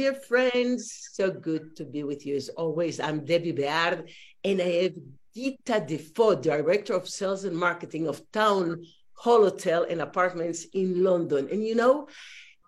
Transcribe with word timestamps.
dear 0.00 0.14
friends. 0.14 1.10
So 1.12 1.30
good 1.30 1.76
to 1.76 1.84
be 1.84 2.04
with 2.04 2.24
you 2.24 2.34
as 2.34 2.48
always. 2.48 3.00
I'm 3.00 3.20
Deby 3.20 3.54
Beard, 3.54 4.08
and 4.42 4.58
I 4.58 4.70
have 4.84 4.94
Geeta 5.36 5.86
Defoe, 5.86 6.36
Director 6.36 6.94
of 6.94 7.06
Sales 7.06 7.44
and 7.44 7.54
Marketing 7.54 8.08
of 8.08 8.22
Town 8.32 8.82
Hall 9.12 9.42
Hotel 9.42 9.84
and 9.90 10.00
Apartments 10.00 10.64
in 10.72 11.04
London. 11.04 11.48
And 11.52 11.62
you 11.62 11.74
know, 11.74 12.08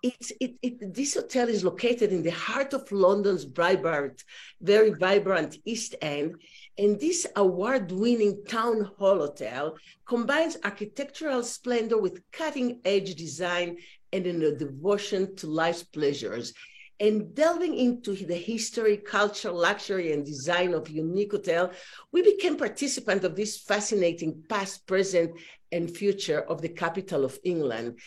it's 0.03 0.31
it, 0.39 0.51
it 0.61 0.93
this 0.93 1.15
hotel 1.15 1.47
is 1.49 1.63
located 1.63 2.11
in 2.11 2.21
the 2.21 2.37
heart 2.45 2.71
of 2.75 2.91
London's 2.91 3.45
vibrant, 3.45 4.23
very 4.61 4.91
vibrant 4.91 5.57
East 5.65 5.95
End. 6.03 6.35
And 6.77 6.99
this 6.99 7.25
award-winning 7.35 8.45
town 8.47 8.91
hall 8.99 9.17
hotel 9.25 9.75
combines 10.05 10.57
architectural 10.63 11.41
splendor 11.41 11.99
with 11.99 12.21
cutting-edge 12.31 13.15
design 13.15 13.77
and 14.11 14.27
a 14.27 14.55
devotion 14.55 15.35
to 15.37 15.47
life's 15.47 15.81
pleasures. 15.81 16.53
And 17.03 17.35
delving 17.35 17.75
into 17.75 18.15
the 18.15 18.37
history, 18.37 18.95
culture, 18.95 19.51
luxury, 19.51 20.13
and 20.13 20.25
design 20.25 20.73
of 20.73 20.89
Unique 20.89 21.33
Hotel, 21.33 21.69
we 22.13 22.21
became 22.21 22.55
participants 22.55 23.25
of 23.25 23.35
this 23.35 23.57
fascinating 23.57 24.41
past, 24.47 24.87
present, 24.87 25.31
and 25.69 25.93
future 25.93 26.39
of 26.39 26.61
the 26.61 26.69
capital 26.69 27.25
of 27.25 27.37
England. 27.43 27.99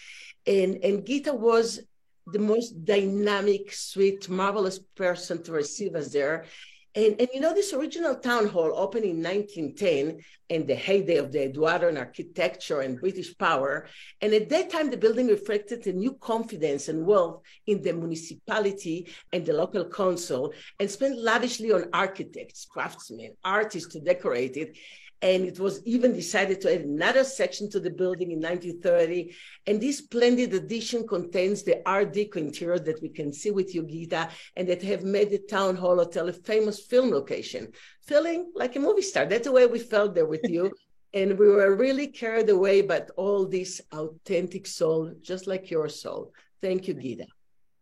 And, 0.46 0.82
and 0.82 1.04
Geeta 1.04 1.34
was 1.34 1.80
the 2.26 2.38
most 2.38 2.86
dynamic, 2.86 3.70
sweet, 3.74 4.30
marvelous 4.30 4.78
person 4.78 5.42
to 5.42 5.52
receive 5.52 5.94
us 5.94 6.10
there. 6.10 6.46
And, 6.96 7.14
and 7.20 7.28
you 7.34 7.40
know, 7.40 7.52
this 7.52 7.74
original 7.74 8.14
town 8.14 8.46
hall 8.46 8.72
opened 8.74 9.04
in 9.04 9.22
1910 9.22 10.18
in 10.48 10.66
the 10.66 10.74
heyday 10.74 11.16
of 11.16 11.30
the 11.30 11.44
Edwardian 11.44 11.98
architecture 11.98 12.80
and 12.80 12.98
British 12.98 13.36
power. 13.36 13.86
And 14.22 14.32
at 14.32 14.48
that 14.48 14.70
time, 14.70 14.90
the 14.90 14.96
building 14.96 15.26
reflected 15.26 15.86
a 15.86 15.92
new 15.92 16.14
confidence 16.14 16.88
and 16.88 17.04
wealth 17.04 17.42
in 17.66 17.82
the 17.82 17.92
municipality 17.92 19.12
and 19.30 19.44
the 19.44 19.52
local 19.52 19.84
council 19.90 20.54
and 20.80 20.90
spent 20.90 21.18
lavishly 21.18 21.70
on 21.70 21.90
architects, 21.92 22.64
craftsmen, 22.64 23.36
artists 23.44 23.92
to 23.92 24.00
decorate 24.00 24.56
it. 24.56 24.78
And 25.22 25.44
it 25.44 25.58
was 25.58 25.82
even 25.86 26.12
decided 26.12 26.60
to 26.60 26.74
add 26.74 26.82
another 26.82 27.24
section 27.24 27.70
to 27.70 27.80
the 27.80 27.90
building 27.90 28.32
in 28.32 28.40
1930. 28.40 29.34
And 29.66 29.80
this 29.80 29.98
splendid 29.98 30.52
addition 30.52 31.06
contains 31.06 31.62
the 31.62 31.80
Art 31.88 32.12
Deco 32.12 32.36
interior 32.36 32.78
that 32.80 33.00
we 33.00 33.08
can 33.08 33.32
see 33.32 33.50
with 33.50 33.74
you, 33.74 33.82
Geeta, 33.82 34.30
and 34.56 34.68
that 34.68 34.82
have 34.82 35.04
made 35.04 35.30
the 35.30 35.38
Town 35.38 35.76
Hall 35.76 35.96
Hotel 35.96 36.28
a 36.28 36.32
famous 36.32 36.84
film 36.84 37.10
location, 37.10 37.72
feeling 38.02 38.52
like 38.54 38.76
a 38.76 38.80
movie 38.80 39.02
star. 39.02 39.26
That's 39.26 39.46
the 39.46 39.52
way 39.52 39.66
we 39.66 39.78
felt 39.78 40.14
there 40.14 40.26
with 40.26 40.48
you. 40.48 40.72
and 41.14 41.38
we 41.38 41.48
were 41.48 41.74
really 41.74 42.08
carried 42.08 42.50
away 42.50 42.82
by 42.82 43.00
all 43.16 43.46
this 43.46 43.80
authentic 43.92 44.66
soul, 44.66 45.12
just 45.22 45.46
like 45.46 45.70
your 45.70 45.88
soul. 45.88 46.32
Thank 46.60 46.88
you, 46.88 46.94
Geeta. 46.94 47.26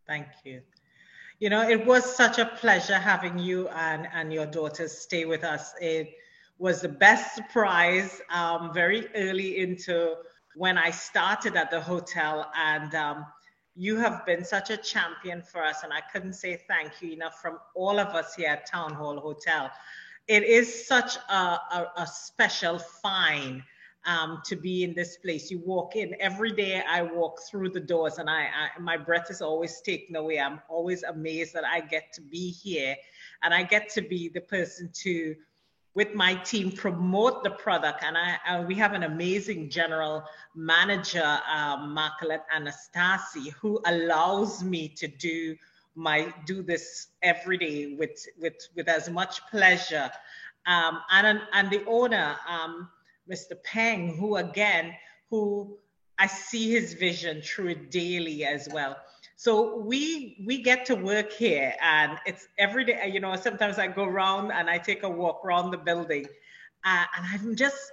Thank 0.06 0.28
you. 0.44 0.62
You 1.40 1.50
know, 1.50 1.68
it 1.68 1.84
was 1.84 2.04
such 2.04 2.38
a 2.38 2.46
pleasure 2.46 2.96
having 2.96 3.38
you 3.38 3.68
and, 3.68 4.06
and 4.12 4.32
your 4.32 4.46
daughters 4.46 4.92
stay 4.92 5.24
with 5.24 5.42
us. 5.42 5.74
It, 5.80 6.14
was 6.58 6.80
the 6.80 6.88
best 6.88 7.34
surprise 7.34 8.20
um, 8.30 8.72
very 8.72 9.08
early 9.14 9.58
into 9.58 10.14
when 10.54 10.78
I 10.78 10.90
started 10.90 11.56
at 11.56 11.70
the 11.70 11.80
hotel. 11.80 12.50
And 12.56 12.94
um, 12.94 13.26
you 13.74 13.96
have 13.96 14.24
been 14.24 14.44
such 14.44 14.70
a 14.70 14.76
champion 14.76 15.42
for 15.42 15.64
us. 15.64 15.82
And 15.82 15.92
I 15.92 16.00
couldn't 16.12 16.34
say 16.34 16.60
thank 16.68 17.02
you 17.02 17.12
enough 17.12 17.40
from 17.40 17.58
all 17.74 17.98
of 17.98 18.08
us 18.08 18.34
here 18.34 18.48
at 18.48 18.70
Town 18.70 18.94
Hall 18.94 19.18
Hotel. 19.18 19.70
It 20.28 20.44
is 20.44 20.86
such 20.86 21.16
a, 21.28 21.34
a, 21.34 21.92
a 21.98 22.06
special 22.06 22.78
find. 22.78 23.62
Um, 24.06 24.42
to 24.44 24.54
be 24.54 24.84
in 24.84 24.92
this 24.92 25.16
place. 25.16 25.50
You 25.50 25.62
walk 25.64 25.96
in 25.96 26.14
every 26.20 26.52
day. 26.52 26.82
I 26.86 27.00
walk 27.00 27.40
through 27.50 27.70
the 27.70 27.80
doors, 27.80 28.18
and 28.18 28.28
I, 28.28 28.42
I, 28.42 28.78
my 28.78 28.98
breath 28.98 29.30
is 29.30 29.40
always 29.40 29.80
taken 29.80 30.14
away. 30.14 30.38
I'm 30.38 30.60
always 30.68 31.04
amazed 31.04 31.54
that 31.54 31.64
I 31.64 31.80
get 31.80 32.12
to 32.12 32.20
be 32.20 32.50
here, 32.50 32.96
and 33.42 33.54
I 33.54 33.62
get 33.62 33.88
to 33.94 34.02
be 34.02 34.28
the 34.28 34.42
person 34.42 34.90
to 35.04 35.34
with 35.94 36.14
my 36.14 36.34
team 36.34 36.72
promote 36.72 37.44
the 37.44 37.50
product. 37.50 38.02
And 38.02 38.16
I, 38.18 38.36
uh, 38.48 38.62
we 38.62 38.74
have 38.74 38.92
an 38.92 39.04
amazing 39.04 39.70
general 39.70 40.24
manager, 40.54 41.40
Marcolette 41.80 42.46
Anastasi, 42.54 43.52
who 43.52 43.80
allows 43.86 44.62
me 44.64 44.88
to 44.88 45.06
do 45.06 45.56
my 45.96 46.34
do 46.44 46.62
this 46.62 47.08
every 47.22 47.56
day 47.56 47.94
with 47.94 48.26
with 48.38 48.54
with 48.74 48.88
as 48.88 49.08
much 49.08 49.40
pleasure. 49.50 50.10
Um, 50.66 51.00
and 51.12 51.40
and 51.52 51.70
the 51.70 51.84
owner, 51.86 52.36
um, 52.48 52.88
Mr. 53.30 53.52
Peng, 53.62 54.16
who 54.16 54.36
again, 54.36 54.94
who 55.30 55.78
I 56.18 56.26
see 56.26 56.70
his 56.70 56.94
vision 56.94 57.42
through 57.42 57.68
it 57.68 57.90
daily 57.90 58.44
as 58.44 58.68
well. 58.72 58.96
So 59.36 59.78
we 59.78 60.42
we 60.46 60.62
get 60.62 60.86
to 60.86 60.94
work 60.94 61.32
here, 61.32 61.74
and 61.82 62.18
it's 62.26 62.48
every 62.58 62.84
day. 62.84 63.10
You 63.12 63.20
know, 63.20 63.34
sometimes 63.36 63.78
I 63.78 63.88
go 63.88 64.04
around 64.04 64.52
and 64.52 64.70
I 64.70 64.78
take 64.78 65.02
a 65.02 65.08
walk 65.08 65.44
around 65.44 65.70
the 65.70 65.78
building, 65.78 66.26
uh, 66.84 67.04
and 67.16 67.26
I'm 67.32 67.56
just 67.56 67.92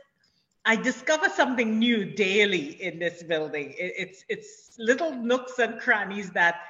I 0.66 0.75
discover 0.75 1.30
something 1.30 1.80
new 1.80 2.06
daily 2.06 2.81
in 2.84 3.00
this 3.00 3.24
building. 3.24 3.72
It, 3.78 3.94
it's 3.97 4.25
it's 4.30 4.75
little 4.78 5.12
nooks 5.16 5.59
and 5.59 5.80
crannies 5.80 6.30
that 6.31 6.62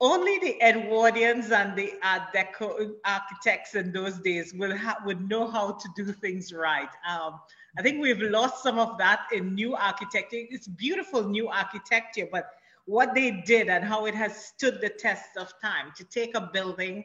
only 0.00 0.38
the 0.38 0.56
Edwardians 0.62 1.50
and 1.52 1.76
the 1.76 1.92
Art 2.02 2.32
Deco 2.34 2.92
architects 3.04 3.74
in 3.74 3.92
those 3.92 4.18
days 4.20 4.54
will 4.54 4.76
ha- 4.76 4.98
would 5.04 5.28
know 5.28 5.46
how 5.46 5.72
to 5.72 5.88
do 5.94 6.12
things 6.12 6.52
right. 6.52 6.88
Um, 7.08 7.38
I 7.78 7.82
think 7.82 8.00
we've 8.00 8.20
lost 8.20 8.62
some 8.62 8.78
of 8.78 8.98
that 8.98 9.26
in 9.32 9.54
new 9.54 9.74
architecture. 9.76 10.38
It's 10.50 10.66
beautiful 10.66 11.28
new 11.28 11.48
architecture, 11.48 12.26
but 12.32 12.50
what 12.90 13.14
they 13.14 13.30
did 13.30 13.68
and 13.68 13.84
how 13.84 14.06
it 14.06 14.14
has 14.16 14.46
stood 14.46 14.80
the 14.80 14.88
test 14.88 15.36
of 15.36 15.52
time 15.62 15.92
to 15.96 16.02
take 16.02 16.34
a 16.34 16.50
building 16.52 17.04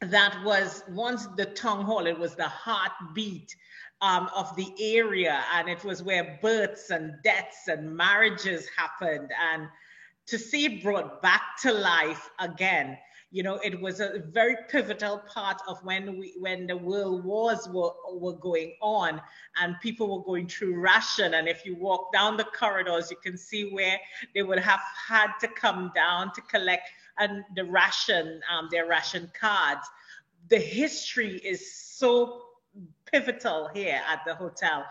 that 0.00 0.34
was 0.44 0.82
once 0.88 1.26
the 1.36 1.44
town 1.44 1.84
hall, 1.84 2.06
it 2.06 2.18
was 2.18 2.34
the 2.34 2.48
heartbeat 2.48 3.54
um, 4.00 4.30
of 4.34 4.56
the 4.56 4.72
area, 4.80 5.44
and 5.54 5.68
it 5.68 5.84
was 5.84 6.02
where 6.02 6.38
births 6.40 6.88
and 6.88 7.12
deaths 7.22 7.68
and 7.68 7.94
marriages 7.94 8.66
happened. 8.74 9.30
And 9.52 9.68
to 10.26 10.38
see 10.38 10.64
it 10.64 10.82
brought 10.82 11.20
back 11.20 11.42
to 11.62 11.72
life 11.72 12.30
again 12.40 12.96
you 13.32 13.42
know, 13.42 13.58
it 13.64 13.80
was 13.80 14.00
a 14.00 14.22
very 14.30 14.56
pivotal 14.68 15.18
part 15.20 15.62
of 15.66 15.82
when 15.82 16.18
we 16.18 16.34
when 16.38 16.66
the 16.66 16.76
world 16.76 17.24
wars 17.24 17.66
were, 17.66 17.92
were 18.12 18.34
going 18.36 18.74
on 18.82 19.22
and 19.56 19.74
people 19.80 20.18
were 20.18 20.22
going 20.22 20.46
through 20.46 20.78
ration. 20.78 21.32
And 21.32 21.48
if 21.48 21.64
you 21.64 21.74
walk 21.74 22.12
down 22.12 22.36
the 22.36 22.44
corridors, 22.44 23.10
you 23.10 23.16
can 23.16 23.38
see 23.38 23.70
where 23.70 23.98
they 24.34 24.42
would 24.42 24.58
have 24.58 24.82
had 25.08 25.28
to 25.40 25.48
come 25.48 25.90
down 25.94 26.32
to 26.34 26.42
collect 26.42 26.90
and 27.18 27.42
the 27.56 27.64
ration, 27.64 28.40
um, 28.52 28.68
their 28.70 28.86
ration 28.86 29.30
cards. 29.38 29.88
The 30.48 30.58
history 30.58 31.36
is 31.38 31.74
so 31.74 32.42
pivotal 33.06 33.70
here 33.72 34.00
at 34.08 34.20
the 34.26 34.34
hotel. 34.34 34.84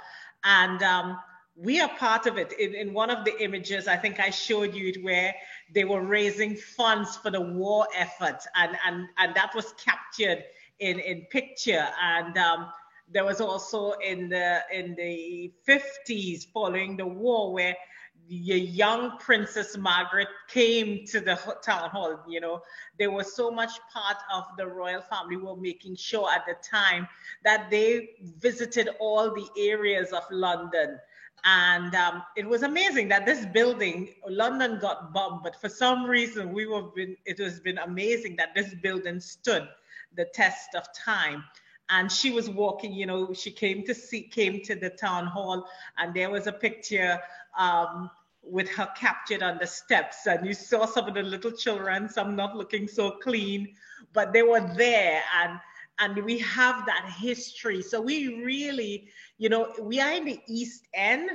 And 0.43 0.81
um, 0.81 1.19
we 1.61 1.79
are 1.79 1.89
part 1.89 2.25
of 2.25 2.37
it. 2.37 2.53
In, 2.53 2.73
in, 2.73 2.93
one 2.93 3.11
of 3.11 3.23
the 3.23 3.39
images, 3.41 3.87
I 3.87 3.95
think 3.95 4.19
I 4.19 4.31
showed 4.31 4.73
you 4.73 4.87
it 4.89 5.03
where 5.03 5.35
they 5.73 5.83
were 5.83 6.01
raising 6.01 6.55
funds 6.55 7.17
for 7.17 7.29
the 7.29 7.41
war 7.41 7.87
effort, 7.95 8.39
and 8.55 8.75
and 8.85 9.07
and 9.17 9.35
that 9.35 9.53
was 9.53 9.73
captured 9.73 10.43
in 10.79 10.99
in 10.99 11.27
picture. 11.29 11.87
And 12.01 12.35
um, 12.37 12.67
there 13.07 13.23
was 13.23 13.41
also 13.41 13.91
in 13.91 14.29
the 14.29 14.61
in 14.73 14.95
the 14.95 15.53
50s 15.67 16.47
following 16.51 16.97
the 16.97 17.05
war 17.05 17.53
where 17.53 17.75
the 18.27 18.35
young 18.35 19.17
Princess 19.19 19.77
Margaret 19.77 20.29
came 20.47 21.05
to 21.07 21.19
the 21.19 21.35
town 21.63 21.91
hall. 21.91 22.23
You 22.27 22.41
know, 22.41 22.61
they 22.97 23.07
were 23.07 23.23
so 23.23 23.51
much 23.51 23.71
part 23.93 24.17
of 24.33 24.45
the 24.57 24.65
royal 24.65 25.01
family. 25.01 25.37
Were 25.37 25.55
making 25.55 25.95
sure 25.95 26.27
at 26.31 26.45
the 26.47 26.55
time 26.67 27.07
that 27.43 27.69
they 27.69 28.09
visited 28.39 28.89
all 28.99 29.29
the 29.29 29.47
areas 29.59 30.11
of 30.11 30.23
London 30.31 30.97
and 31.43 31.95
um, 31.95 32.23
it 32.35 32.47
was 32.47 32.63
amazing 32.63 33.07
that 33.09 33.25
this 33.25 33.45
building, 33.47 34.09
London 34.27 34.77
got 34.79 35.11
bombed, 35.13 35.41
but 35.43 35.55
for 35.59 35.69
some 35.69 36.05
reason 36.05 36.53
we 36.53 36.67
were 36.67 36.83
been, 36.83 37.17
it 37.25 37.39
has 37.39 37.59
been 37.59 37.79
amazing 37.79 38.35
that 38.35 38.53
this 38.53 38.73
building 38.75 39.19
stood 39.19 39.67
the 40.15 40.25
test 40.33 40.75
of 40.75 40.83
time. 40.93 41.43
And 41.89 42.11
she 42.11 42.31
was 42.31 42.49
walking, 42.49 42.93
you 42.93 43.05
know, 43.05 43.33
she 43.33 43.51
came 43.51 43.83
to 43.85 43.93
see, 43.93 44.21
came 44.21 44.61
to 44.61 44.75
the 44.75 44.91
town 44.91 45.25
hall, 45.25 45.67
and 45.97 46.13
there 46.13 46.29
was 46.29 46.47
a 46.47 46.51
picture 46.51 47.19
um, 47.57 48.09
with 48.43 48.69
her 48.69 48.87
captured 48.95 49.43
on 49.43 49.57
the 49.59 49.67
steps. 49.67 50.27
And 50.27 50.45
you 50.45 50.53
saw 50.53 50.85
some 50.85 51.07
of 51.07 51.15
the 51.15 51.23
little 51.23 51.51
children, 51.51 52.07
some 52.07 52.35
not 52.35 52.55
looking 52.55 52.87
so 52.87 53.11
clean, 53.11 53.75
but 54.13 54.31
they 54.31 54.43
were 54.43 54.61
there. 54.75 55.21
And 55.41 55.59
and 56.01 56.25
we 56.25 56.39
have 56.39 56.85
that 56.87 57.13
history. 57.19 57.81
So 57.81 58.01
we 58.01 58.43
really, 58.43 59.07
you 59.37 59.49
know, 59.49 59.71
we 59.79 60.01
are 60.01 60.11
in 60.11 60.25
the 60.25 60.39
East 60.47 60.87
End, 60.95 61.29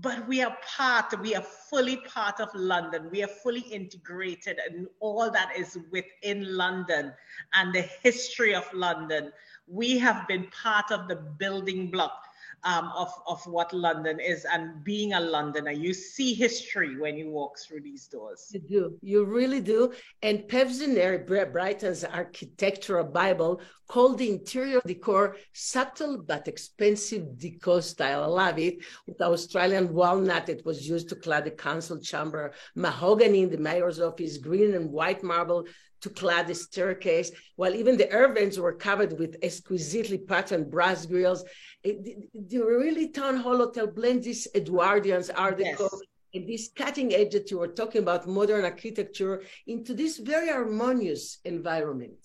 but 0.00 0.26
we 0.28 0.42
are 0.42 0.56
part, 0.76 1.20
we 1.20 1.34
are 1.34 1.42
fully 1.42 1.96
part 1.96 2.38
of 2.38 2.48
London. 2.54 3.08
We 3.10 3.24
are 3.24 3.28
fully 3.42 3.62
integrated 3.62 4.58
and 4.64 4.86
all 5.00 5.28
that 5.32 5.56
is 5.56 5.76
within 5.90 6.56
London 6.56 7.12
and 7.52 7.74
the 7.74 7.82
history 7.82 8.54
of 8.54 8.64
London. 8.72 9.32
We 9.66 9.98
have 9.98 10.28
been 10.28 10.46
part 10.62 10.92
of 10.92 11.08
the 11.08 11.16
building 11.16 11.90
block 11.90 12.29
um, 12.64 12.92
of, 12.96 13.12
of 13.26 13.44
what 13.46 13.72
London 13.72 14.20
is 14.20 14.44
and 14.44 14.84
being 14.84 15.12
a 15.14 15.20
Londoner. 15.20 15.70
You 15.70 15.94
see 15.94 16.34
history 16.34 16.98
when 16.98 17.16
you 17.16 17.30
walk 17.30 17.58
through 17.58 17.82
these 17.82 18.06
doors. 18.06 18.48
You 18.50 18.60
do. 18.60 18.98
You 19.02 19.24
really 19.24 19.60
do. 19.60 19.92
And 20.22 20.40
Pevsner, 20.40 21.26
Britain's 21.52 22.04
architectural 22.04 23.04
Bible, 23.04 23.60
called 23.88 24.18
the 24.18 24.30
interior 24.30 24.80
decor 24.86 25.36
subtle 25.52 26.18
but 26.18 26.46
expensive 26.46 27.36
decor 27.38 27.82
style. 27.82 28.22
I 28.22 28.26
love 28.26 28.58
it. 28.58 28.78
With 29.06 29.20
Australian 29.20 29.92
walnut, 29.92 30.48
it 30.48 30.64
was 30.64 30.88
used 30.88 31.08
to 31.08 31.16
clad 31.16 31.44
the 31.44 31.50
council 31.50 31.98
chamber, 31.98 32.52
mahogany 32.76 33.42
in 33.42 33.50
the 33.50 33.58
mayor's 33.58 34.00
office, 34.00 34.38
green 34.38 34.74
and 34.74 34.90
white 34.90 35.22
marble 35.22 35.66
to 36.00 36.10
clad 36.10 36.46
the 36.46 36.54
staircase, 36.54 37.30
while 37.56 37.74
even 37.74 37.96
the 37.96 38.10
air 38.12 38.32
vents 38.32 38.58
were 38.58 38.72
covered 38.72 39.18
with 39.18 39.36
exquisitely 39.42 40.18
patterned 40.18 40.70
brass 40.70 41.06
grills. 41.06 41.44
It, 41.82 42.30
the, 42.48 42.58
really 42.58 43.08
town 43.08 43.36
hall 43.36 43.58
hotel 43.58 43.86
blends 43.86 44.26
this 44.26 44.48
Edwardian 44.54 45.22
Art 45.36 45.58
Deco 45.58 45.88
yes. 45.90 46.00
and 46.34 46.48
this 46.48 46.70
cutting 46.74 47.14
edge 47.14 47.32
that 47.32 47.50
you 47.50 47.58
were 47.58 47.68
talking 47.68 48.02
about, 48.02 48.26
modern 48.28 48.64
architecture, 48.64 49.42
into 49.66 49.94
this 49.94 50.18
very 50.18 50.48
harmonious 50.48 51.38
environment. 51.44 52.18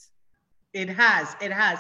It 0.74 0.90
has, 0.90 1.36
it 1.42 1.54
has. 1.54 1.80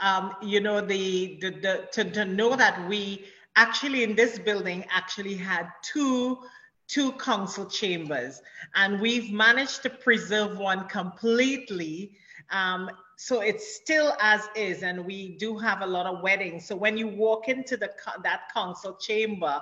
Um, 0.00 0.34
you 0.40 0.60
know, 0.60 0.80
the, 0.80 1.38
the, 1.40 1.50
the 1.50 1.88
to, 1.92 2.10
to 2.12 2.24
know 2.24 2.54
that 2.54 2.88
we 2.88 3.24
actually 3.56 4.04
in 4.04 4.14
this 4.14 4.38
building 4.38 4.84
actually 4.90 5.34
had 5.34 5.66
two 5.82 6.38
two 6.88 7.12
council 7.12 7.66
chambers, 7.66 8.42
and 8.74 9.00
we've 9.00 9.32
managed 9.32 9.82
to 9.82 9.90
preserve 9.90 10.58
one 10.58 10.88
completely. 10.88 12.12
Um, 12.50 12.90
so 13.16 13.40
it's 13.40 13.76
still 13.76 14.14
as 14.20 14.48
is, 14.54 14.82
and 14.82 15.04
we 15.04 15.36
do 15.38 15.56
have 15.58 15.80
a 15.82 15.86
lot 15.86 16.06
of 16.06 16.22
weddings. 16.22 16.66
So 16.66 16.76
when 16.76 16.96
you 16.96 17.08
walk 17.08 17.48
into 17.48 17.76
the 17.76 17.90
that 18.22 18.52
council 18.52 18.94
chamber, 18.94 19.60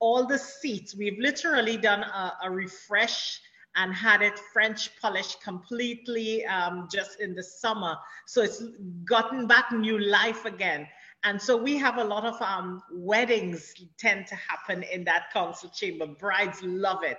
all 0.00 0.26
the 0.26 0.38
seats 0.38 0.94
we've 0.94 1.18
literally 1.18 1.76
done 1.76 2.02
a, 2.02 2.32
a 2.44 2.50
refresh 2.50 3.40
and 3.76 3.94
had 3.94 4.22
it 4.22 4.38
French 4.52 4.90
polished 5.00 5.40
completely 5.42 6.44
um, 6.46 6.88
just 6.90 7.20
in 7.20 7.34
the 7.34 7.42
summer. 7.42 7.96
So 8.26 8.42
it's 8.42 8.62
gotten 9.04 9.46
back 9.46 9.70
new 9.72 9.98
life 9.98 10.44
again. 10.44 10.88
And 11.28 11.42
so 11.42 11.58
we 11.58 11.76
have 11.76 11.98
a 11.98 12.04
lot 12.04 12.24
of 12.24 12.40
um, 12.40 12.82
weddings 12.90 13.74
tend 13.98 14.26
to 14.28 14.34
happen 14.34 14.82
in 14.82 15.04
that 15.04 15.30
council 15.30 15.68
chamber. 15.68 16.06
Brides 16.06 16.62
love 16.62 17.02
it. 17.02 17.18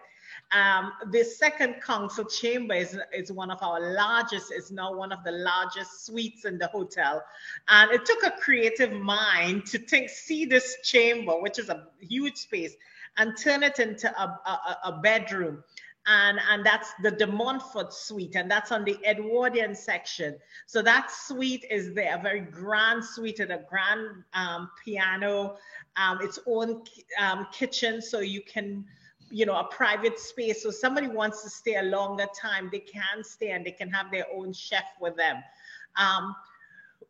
Um, 0.51 0.93
the 1.11 1.23
second 1.23 1.75
council 1.83 2.25
chamber 2.25 2.73
is, 2.73 2.97
is 3.13 3.31
one 3.31 3.51
of 3.51 3.61
our 3.61 3.93
largest, 3.93 4.51
is 4.51 4.71
now 4.71 4.95
one 4.95 5.11
of 5.11 5.23
the 5.23 5.31
largest 5.31 6.07
suites 6.07 6.45
in 6.45 6.57
the 6.57 6.65
hotel. 6.65 7.23
And 7.67 7.91
it 7.91 8.03
took 8.03 8.23
a 8.23 8.31
creative 8.31 8.93
mind 8.93 9.67
to 9.67 9.77
think, 9.77 10.09
see 10.09 10.45
this 10.45 10.77
chamber, 10.83 11.39
which 11.39 11.59
is 11.59 11.69
a 11.69 11.85
huge 11.99 12.37
space, 12.37 12.73
and 13.17 13.37
turn 13.37 13.61
it 13.61 13.77
into 13.77 14.09
a, 14.19 14.23
a, 14.23 14.77
a 14.85 14.99
bedroom 15.03 15.63
and 16.07 16.39
and 16.49 16.65
that's 16.65 16.93
the 17.03 17.11
De 17.11 17.27
Montfort 17.27 17.93
suite, 17.93 18.35
and 18.35 18.49
that's 18.49 18.71
on 18.71 18.83
the 18.83 18.97
Edwardian 19.05 19.75
section. 19.75 20.37
So 20.65 20.81
that 20.81 21.11
suite 21.11 21.65
is 21.69 21.93
there, 21.93 22.17
a 22.17 22.21
very 22.21 22.41
grand 22.41 23.03
suite 23.03 23.39
with 23.39 23.51
a 23.51 23.63
grand 23.69 24.23
um, 24.33 24.69
piano, 24.83 25.57
um, 25.97 26.19
its 26.21 26.39
own 26.47 26.83
um, 27.19 27.47
kitchen, 27.51 28.01
so 28.01 28.19
you 28.19 28.41
can, 28.41 28.85
you 29.29 29.45
know, 29.45 29.55
a 29.55 29.65
private 29.65 30.19
space. 30.19 30.63
So 30.63 30.71
somebody 30.71 31.07
wants 31.07 31.43
to 31.43 31.49
stay 31.49 31.75
a 31.75 31.83
longer 31.83 32.27
time, 32.39 32.69
they 32.71 32.79
can 32.79 33.23
stay 33.23 33.51
and 33.51 33.65
they 33.65 33.71
can 33.71 33.89
have 33.89 34.09
their 34.11 34.25
own 34.33 34.53
chef 34.53 34.85
with 34.99 35.15
them. 35.15 35.43
Um, 35.95 36.35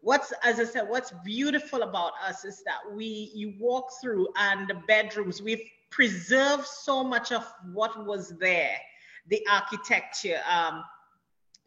what's 0.01 0.33
as 0.43 0.59
I 0.59 0.63
said, 0.63 0.89
what's 0.89 1.11
beautiful 1.23 1.83
about 1.83 2.13
us 2.25 2.45
is 2.45 2.63
that 2.63 2.79
we 2.93 3.31
you 3.33 3.53
walk 3.59 3.91
through 4.01 4.27
and 4.35 4.67
the 4.67 4.75
bedrooms 4.87 5.41
we've 5.41 5.61
preserved 5.89 6.65
so 6.65 7.03
much 7.03 7.31
of 7.31 7.45
what 7.73 8.05
was 8.05 8.29
there 8.37 8.77
the 9.29 9.45
architecture 9.49 10.41
um, 10.49 10.83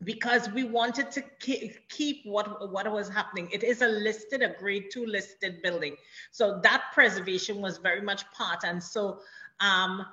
because 0.04 0.50
we 0.50 0.64
wanted 0.64 1.10
to 1.12 1.22
keep 1.38 2.20
what 2.24 2.72
what 2.72 2.90
was 2.90 3.08
happening. 3.08 3.48
It 3.52 3.62
is 3.62 3.82
a 3.82 3.86
listed, 3.88 4.42
a 4.42 4.54
grade 4.58 4.86
two 4.92 5.06
listed 5.06 5.62
building, 5.62 5.96
so 6.30 6.60
that 6.62 6.84
preservation 6.92 7.60
was 7.60 7.78
very 7.78 8.02
much 8.02 8.28
part. 8.32 8.64
And 8.64 8.82
so 8.82 9.20
um, 9.60 10.04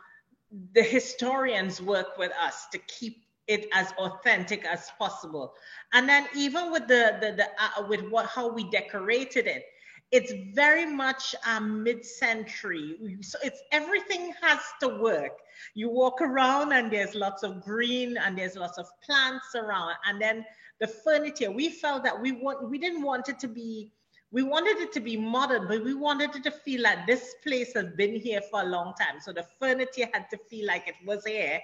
the 0.74 0.84
historians 0.84 1.82
work 1.82 2.18
with 2.18 2.32
us 2.40 2.68
to 2.72 2.78
keep 2.80 3.24
it 3.48 3.68
as 3.74 3.92
authentic 3.98 4.64
as 4.64 4.92
possible. 5.00 5.54
And 5.94 6.08
then 6.08 6.28
even 6.36 6.72
with 6.72 6.88
the 6.88 7.18
the, 7.20 7.32
the 7.32 7.48
uh, 7.58 7.88
with 7.88 8.08
what 8.10 8.28
how 8.28 8.48
we 8.48 8.70
decorated 8.70 9.48
it, 9.48 9.64
it's 10.12 10.34
very 10.56 10.86
much 10.86 11.36
um, 11.46 11.84
mid-century. 11.84 12.98
So 13.22 13.38
it's 13.44 13.62
everything 13.72 14.34
has 14.42 14.60
to 14.82 14.88
work. 14.88 15.34
You 15.76 15.90
walk 15.90 16.22
around 16.22 16.74
and 16.74 16.92
there's 16.92 17.14
lots 17.14 17.44
of 17.44 17.64
green 17.64 18.18
and 18.18 18.38
there's 18.38 18.56
lots 18.56 18.78
of 18.78 18.88
plants 19.06 19.54
around. 19.56 19.96
And 20.08 20.20
then 20.20 20.46
the 20.80 20.88
furniture, 20.88 21.52
we 21.52 21.70
felt 21.70 22.04
that 22.04 22.20
we 22.20 22.32
want 22.32 22.70
we 22.70 22.80
didn't 22.80 23.04
want 23.04 23.30
it 23.30 23.40
to 23.40 23.48
be 23.48 23.92
we 24.32 24.44
wanted 24.44 24.78
it 24.78 24.92
to 24.94 25.00
be 25.00 25.18
modern, 25.18 25.68
but 25.68 25.84
we 25.84 25.94
wanted 25.94 26.36
it 26.36 26.44
to 26.44 26.52
feel 26.52 26.82
like 26.82 27.08
this 27.08 27.36
place 27.44 27.74
has 27.74 27.88
been 27.96 28.16
here 28.16 28.42
for 28.50 28.62
a 28.62 28.66
long 28.66 28.94
time. 29.00 29.20
So 29.20 29.32
the 29.32 29.46
furniture 29.60 30.08
had 30.14 30.30
to 30.30 30.38
feel 30.38 30.68
like 30.68 30.88
it 30.88 30.96
was 31.06 31.26
here 31.26 31.60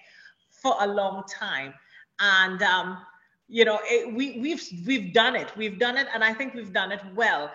for 0.49 0.75
a 0.79 0.87
long 0.87 1.23
time. 1.27 1.73
And 2.19 2.61
um, 2.61 2.99
you 3.47 3.65
know, 3.65 3.79
it, 3.85 4.13
we 4.13 4.39
we've 4.39 4.63
we've 4.85 5.13
done 5.13 5.35
it. 5.35 5.55
We've 5.57 5.79
done 5.79 5.97
it, 5.97 6.07
and 6.13 6.23
I 6.23 6.33
think 6.33 6.53
we've 6.53 6.73
done 6.73 6.91
it 6.91 7.01
well 7.15 7.51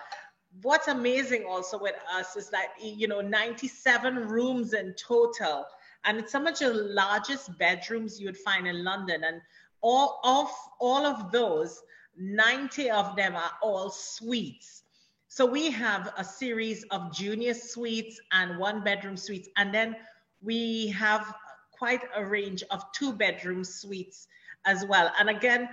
what's 0.61 0.87
amazing 0.87 1.45
also 1.45 1.79
with 1.79 1.95
us 2.13 2.35
is 2.35 2.49
that 2.49 2.73
you 2.81 3.07
know 3.07 3.21
97 3.21 4.27
rooms 4.27 4.73
in 4.73 4.93
total. 4.93 5.65
And 6.03 6.17
it's 6.17 6.31
some 6.31 6.47
of 6.47 6.57
the 6.57 6.73
largest 6.73 7.57
bedrooms 7.57 8.19
you 8.19 8.25
would 8.27 8.37
find 8.37 8.67
in 8.67 8.83
london. 8.83 9.23
And 9.23 9.41
all 9.81 10.19
of 10.23 10.49
all 10.79 11.05
of 11.05 11.31
those 11.31 11.81
90 12.17 12.89
of 12.89 13.15
them 13.15 13.35
are 13.35 13.51
all 13.61 13.89
suites. 13.89 14.83
So 15.27 15.45
we 15.45 15.71
have 15.71 16.11
a 16.17 16.23
series 16.23 16.83
of 16.91 17.13
junior 17.13 17.53
suites 17.53 18.19
and 18.33 18.59
one 18.59 18.83
bedroom 18.83 19.15
suites. 19.15 19.47
And 19.55 19.73
then 19.73 19.95
we 20.41 20.87
have 20.87 21.33
quite 21.71 22.01
a 22.15 22.25
range 22.25 22.63
of 22.69 22.83
two 22.91 23.13
bedroom 23.13 23.63
suites 23.63 24.27
as 24.65 24.85
well. 24.85 25.11
And 25.19 25.29
again 25.29 25.69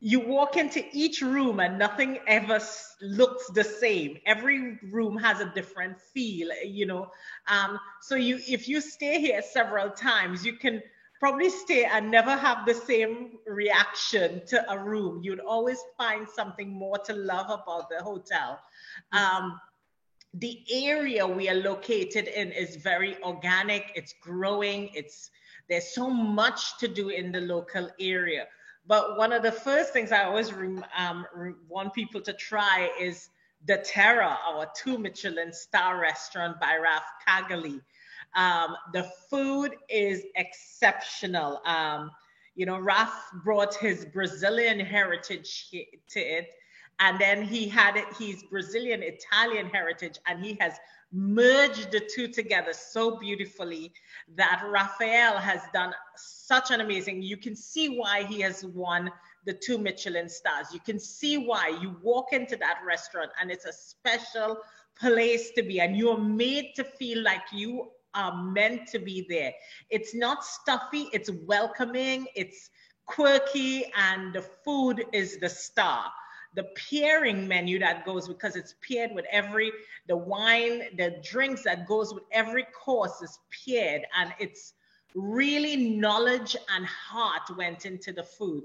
you 0.00 0.18
walk 0.18 0.56
into 0.56 0.82
each 0.92 1.20
room 1.20 1.60
and 1.60 1.78
nothing 1.78 2.18
ever 2.26 2.58
looks 3.02 3.48
the 3.50 3.64
same. 3.64 4.16
Every 4.24 4.78
room 4.90 5.16
has 5.18 5.40
a 5.40 5.52
different 5.54 6.00
feel 6.00 6.48
you 6.64 6.86
know. 6.86 7.10
Um, 7.46 7.78
so 8.00 8.14
you 8.14 8.40
if 8.48 8.66
you 8.66 8.80
stay 8.80 9.20
here 9.20 9.42
several 9.42 9.90
times 9.90 10.44
you 10.44 10.54
can 10.54 10.82
probably 11.20 11.50
stay 11.50 11.84
and 11.84 12.10
never 12.10 12.34
have 12.34 12.64
the 12.64 12.72
same 12.72 13.32
reaction 13.46 14.40
to 14.46 14.72
a 14.72 14.78
room. 14.78 15.20
You'd 15.22 15.40
always 15.40 15.78
find 15.98 16.26
something 16.26 16.70
more 16.70 16.96
to 17.04 17.12
love 17.12 17.50
about 17.50 17.90
the 17.90 18.02
hotel. 18.02 18.58
Um, 19.12 19.60
the 20.32 20.62
area 20.72 21.26
we 21.26 21.50
are 21.50 21.56
located 21.56 22.28
in 22.28 22.52
is 22.52 22.76
very 22.76 23.22
organic. 23.22 23.92
It's 23.94 24.14
growing. 24.22 24.88
It's 24.94 25.30
there's 25.68 25.94
so 25.94 26.08
much 26.08 26.78
to 26.78 26.88
do 26.88 27.10
in 27.10 27.32
the 27.32 27.42
local 27.42 27.90
area 28.00 28.46
but 28.90 29.16
one 29.16 29.32
of 29.32 29.44
the 29.44 29.52
first 29.52 29.92
things 29.92 30.10
I 30.10 30.24
always 30.24 30.52
um, 30.98 31.24
want 31.68 31.94
people 31.94 32.20
to 32.22 32.32
try 32.32 32.90
is 33.00 33.28
Da 33.64 33.76
Terra, 33.84 34.36
our 34.44 34.66
two 34.76 34.98
Michelin 34.98 35.52
star 35.52 36.00
restaurant 36.00 36.58
by 36.58 36.76
Raf 36.76 37.04
Cagali. 37.24 37.80
Um, 38.34 38.74
the 38.92 39.08
food 39.30 39.76
is 39.88 40.24
exceptional. 40.34 41.60
Um, 41.64 42.10
you 42.56 42.66
know, 42.66 42.80
Raf 42.80 43.14
brought 43.44 43.76
his 43.76 44.06
Brazilian 44.06 44.80
heritage 44.80 45.70
to 45.70 46.18
it, 46.18 46.48
and 46.98 47.16
then 47.16 47.44
he 47.44 47.68
had 47.68 47.96
it, 47.96 48.06
Brazilian 48.50 49.04
Italian 49.04 49.66
heritage, 49.66 50.18
and 50.26 50.44
he 50.44 50.56
has 50.58 50.74
merged 51.12 51.90
the 51.90 52.00
two 52.14 52.28
together 52.28 52.72
so 52.72 53.18
beautifully 53.18 53.92
that 54.36 54.62
Raphael 54.68 55.38
has 55.38 55.60
done 55.72 55.92
such 56.16 56.70
an 56.70 56.80
amazing. 56.80 57.22
You 57.22 57.36
can 57.36 57.56
see 57.56 57.88
why 57.98 58.24
he 58.24 58.40
has 58.40 58.64
won 58.64 59.10
the 59.44 59.54
two 59.54 59.78
Michelin 59.78 60.28
stars. 60.28 60.68
You 60.72 60.80
can 60.80 61.00
see 61.00 61.38
why 61.38 61.68
you 61.80 61.96
walk 62.02 62.32
into 62.32 62.56
that 62.56 62.78
restaurant 62.86 63.30
and 63.40 63.50
it's 63.50 63.64
a 63.64 63.72
special 63.72 64.58
place 64.98 65.50
to 65.52 65.62
be, 65.62 65.80
and 65.80 65.96
you're 65.96 66.18
made 66.18 66.72
to 66.76 66.84
feel 66.84 67.22
like 67.22 67.42
you 67.52 67.90
are 68.14 68.42
meant 68.42 68.88
to 68.88 68.98
be 68.98 69.26
there. 69.28 69.52
It's 69.88 70.14
not 70.14 70.44
stuffy, 70.44 71.08
it's 71.12 71.30
welcoming, 71.46 72.26
it's 72.34 72.70
quirky, 73.06 73.90
and 73.96 74.34
the 74.34 74.42
food 74.42 75.04
is 75.12 75.38
the 75.38 75.48
star 75.48 76.10
the 76.54 76.64
pairing 76.90 77.46
menu 77.46 77.78
that 77.78 78.04
goes 78.04 78.26
because 78.26 78.56
it's 78.56 78.74
paired 78.86 79.12
with 79.14 79.24
every 79.30 79.70
the 80.08 80.16
wine 80.16 80.82
the 80.96 81.20
drinks 81.22 81.62
that 81.62 81.86
goes 81.86 82.12
with 82.12 82.24
every 82.32 82.66
course 82.84 83.22
is 83.22 83.38
paired 83.64 84.02
and 84.18 84.32
it's 84.38 84.74
really 85.14 85.76
knowledge 85.76 86.56
and 86.74 86.86
heart 86.86 87.42
went 87.56 87.86
into 87.86 88.12
the 88.12 88.22
food 88.22 88.64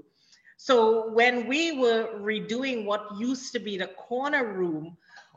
so 0.56 1.10
when 1.12 1.46
we 1.46 1.78
were 1.78 2.08
redoing 2.20 2.84
what 2.84 3.06
used 3.18 3.52
to 3.52 3.58
be 3.58 3.76
the 3.76 3.88
corner 3.88 4.52
room 4.52 4.96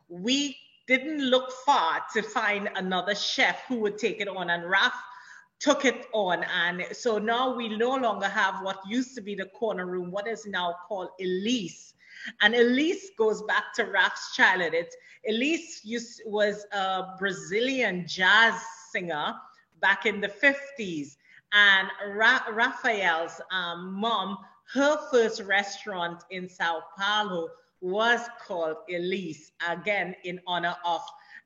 we 0.09 0.57
didn't 0.89 1.21
look 1.21 1.51
far 1.51 2.01
to 2.11 2.23
find 2.23 2.67
another 2.75 3.13
chef 3.13 3.63
who 3.67 3.75
would 3.75 3.99
take 3.99 4.19
it 4.19 4.27
on. 4.27 4.49
And 4.49 4.67
Raf 4.67 4.93
took 5.59 5.85
it 5.85 6.07
on. 6.13 6.43
And 6.43 6.83
so 6.93 7.19
now 7.19 7.55
we 7.55 7.77
no 7.77 7.95
longer 7.95 8.27
have 8.27 8.55
what 8.63 8.79
used 8.87 9.13
to 9.15 9.21
be 9.21 9.35
the 9.35 9.45
corner 9.45 9.85
room, 9.85 10.09
what 10.09 10.27
is 10.27 10.47
now 10.47 10.75
called 10.87 11.09
Elis. 11.21 11.93
And 12.41 12.55
Elis 12.55 13.11
goes 13.17 13.41
back 13.43 13.73
to 13.75 13.85
Raf's 13.85 14.35
childhood. 14.35 14.73
It's, 14.73 14.95
Elis 15.27 15.81
used, 15.83 16.21
was 16.25 16.65
a 16.71 17.15
Brazilian 17.17 18.05
jazz 18.07 18.53
singer 18.91 19.35
back 19.81 20.05
in 20.05 20.21
the 20.21 20.27
50s. 20.29 21.17
And 21.53 21.87
Ra- 22.15 22.45
Raphael's 22.51 23.41
um, 23.51 23.93
mom, 23.93 24.37
her 24.73 24.99
first 25.11 25.41
restaurant 25.41 26.23
in 26.29 26.47
Sao 26.47 26.83
Paulo 26.97 27.49
was 27.81 28.21
called 28.45 28.77
Elis, 28.89 29.51
again, 29.67 30.15
in 30.23 30.39
honor 30.45 30.75
of 30.85 31.01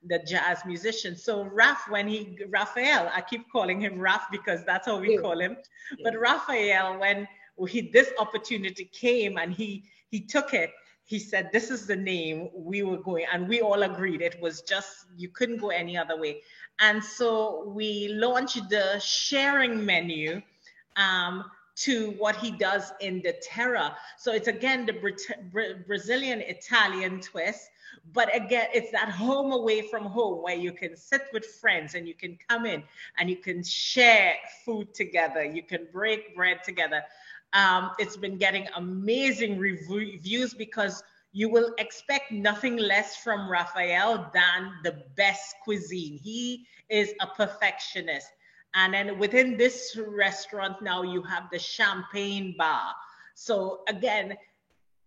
the 0.06 0.20
jazz 0.28 0.66
musician. 0.66 1.16
So 1.16 1.44
Raf, 1.46 1.90
when 1.90 2.08
he 2.08 2.38
Raphael, 2.50 3.10
I 3.14 3.22
keep 3.22 3.50
calling 3.52 3.80
him 3.80 4.00
Raf 4.00 4.26
because 4.32 4.66
that's 4.66 4.88
how 4.88 5.00
we 5.00 5.16
yeah. 5.16 5.22
call 5.22 5.40
him. 5.40 5.58
Yeah. 5.98 6.04
But 6.04 6.20
Raphael, 6.20 7.00
when 7.00 7.28
he, 7.68 7.90
this 7.92 8.12
opportunity 8.20 8.86
came 8.86 9.38
and 9.38 9.54
he 9.54 9.86
he 10.14 10.20
took 10.36 10.54
it, 10.54 10.72
he 11.06 11.20
said, 11.20 11.50
"This 11.52 11.68
is 11.76 11.82
the 11.88 11.96
name 12.14 12.38
we 12.54 12.80
were 12.90 13.02
going," 13.10 13.26
and 13.34 13.50
we 13.52 13.62
all 13.68 13.82
agreed 13.92 14.22
it 14.22 14.36
was 14.46 14.62
just 14.74 14.90
you 15.18 15.30
couldn't 15.38 15.60
go 15.66 15.70
any 15.70 15.96
other 16.04 16.18
way. 16.24 16.34
And 16.88 17.04
so 17.04 17.30
we 17.80 17.88
launched 18.26 18.70
the 18.70 19.00
sharing 19.00 19.76
menu. 19.92 20.42
Um, 20.96 21.36
to 21.76 22.12
what 22.20 22.36
he 22.36 22.52
does 22.52 22.94
in 23.00 23.22
Da 23.22 23.34
Terra. 23.42 23.98
So 24.18 24.32
it's 24.32 24.48
again 24.48 24.86
the 24.86 24.94
Bra- 24.94 25.74
Brazilian 25.88 26.40
Italian 26.42 27.20
twist, 27.20 27.70
but 28.14 28.34
again, 28.36 28.68
it's 28.74 28.92
that 28.92 29.10
home 29.10 29.52
away 29.52 29.82
from 29.82 30.04
home 30.06 30.44
where 30.44 30.56
you 30.56 30.72
can 30.72 30.96
sit 30.96 31.24
with 31.34 31.46
friends 31.46 31.96
and 31.96 32.08
you 32.08 32.14
can 32.14 32.38
come 32.48 32.66
in 32.66 32.84
and 33.18 33.30
you 33.30 33.38
can 33.38 33.64
share 33.64 34.36
food 34.66 34.94
together. 34.94 35.44
You 35.44 35.64
can 35.64 35.88
break 35.92 36.36
bread 36.36 36.64
together. 36.64 37.04
Um, 37.54 37.92
it's 38.00 38.18
been 38.18 38.38
getting 38.38 38.68
amazing 38.76 39.60
reviews 39.60 40.54
because 40.54 41.04
you 41.32 41.50
will 41.50 41.74
expect 41.78 42.32
nothing 42.32 42.78
less 42.78 43.18
from 43.18 43.50
Raphael 43.50 44.32
than 44.34 44.72
the 44.84 45.04
best 45.16 45.56
cuisine. 45.64 46.18
He 46.18 46.68
is 46.90 47.14
a 47.22 47.28
perfectionist. 47.28 48.28
And 48.76 48.94
then 48.94 49.20
within 49.20 49.58
this 49.58 49.98
restaurant 50.08 50.82
now 50.82 51.04
you 51.04 51.22
have 51.24 51.50
the 51.52 51.60
champagne 51.60 52.56
bar. 52.58 52.94
So 53.36 53.82
again, 53.88 54.36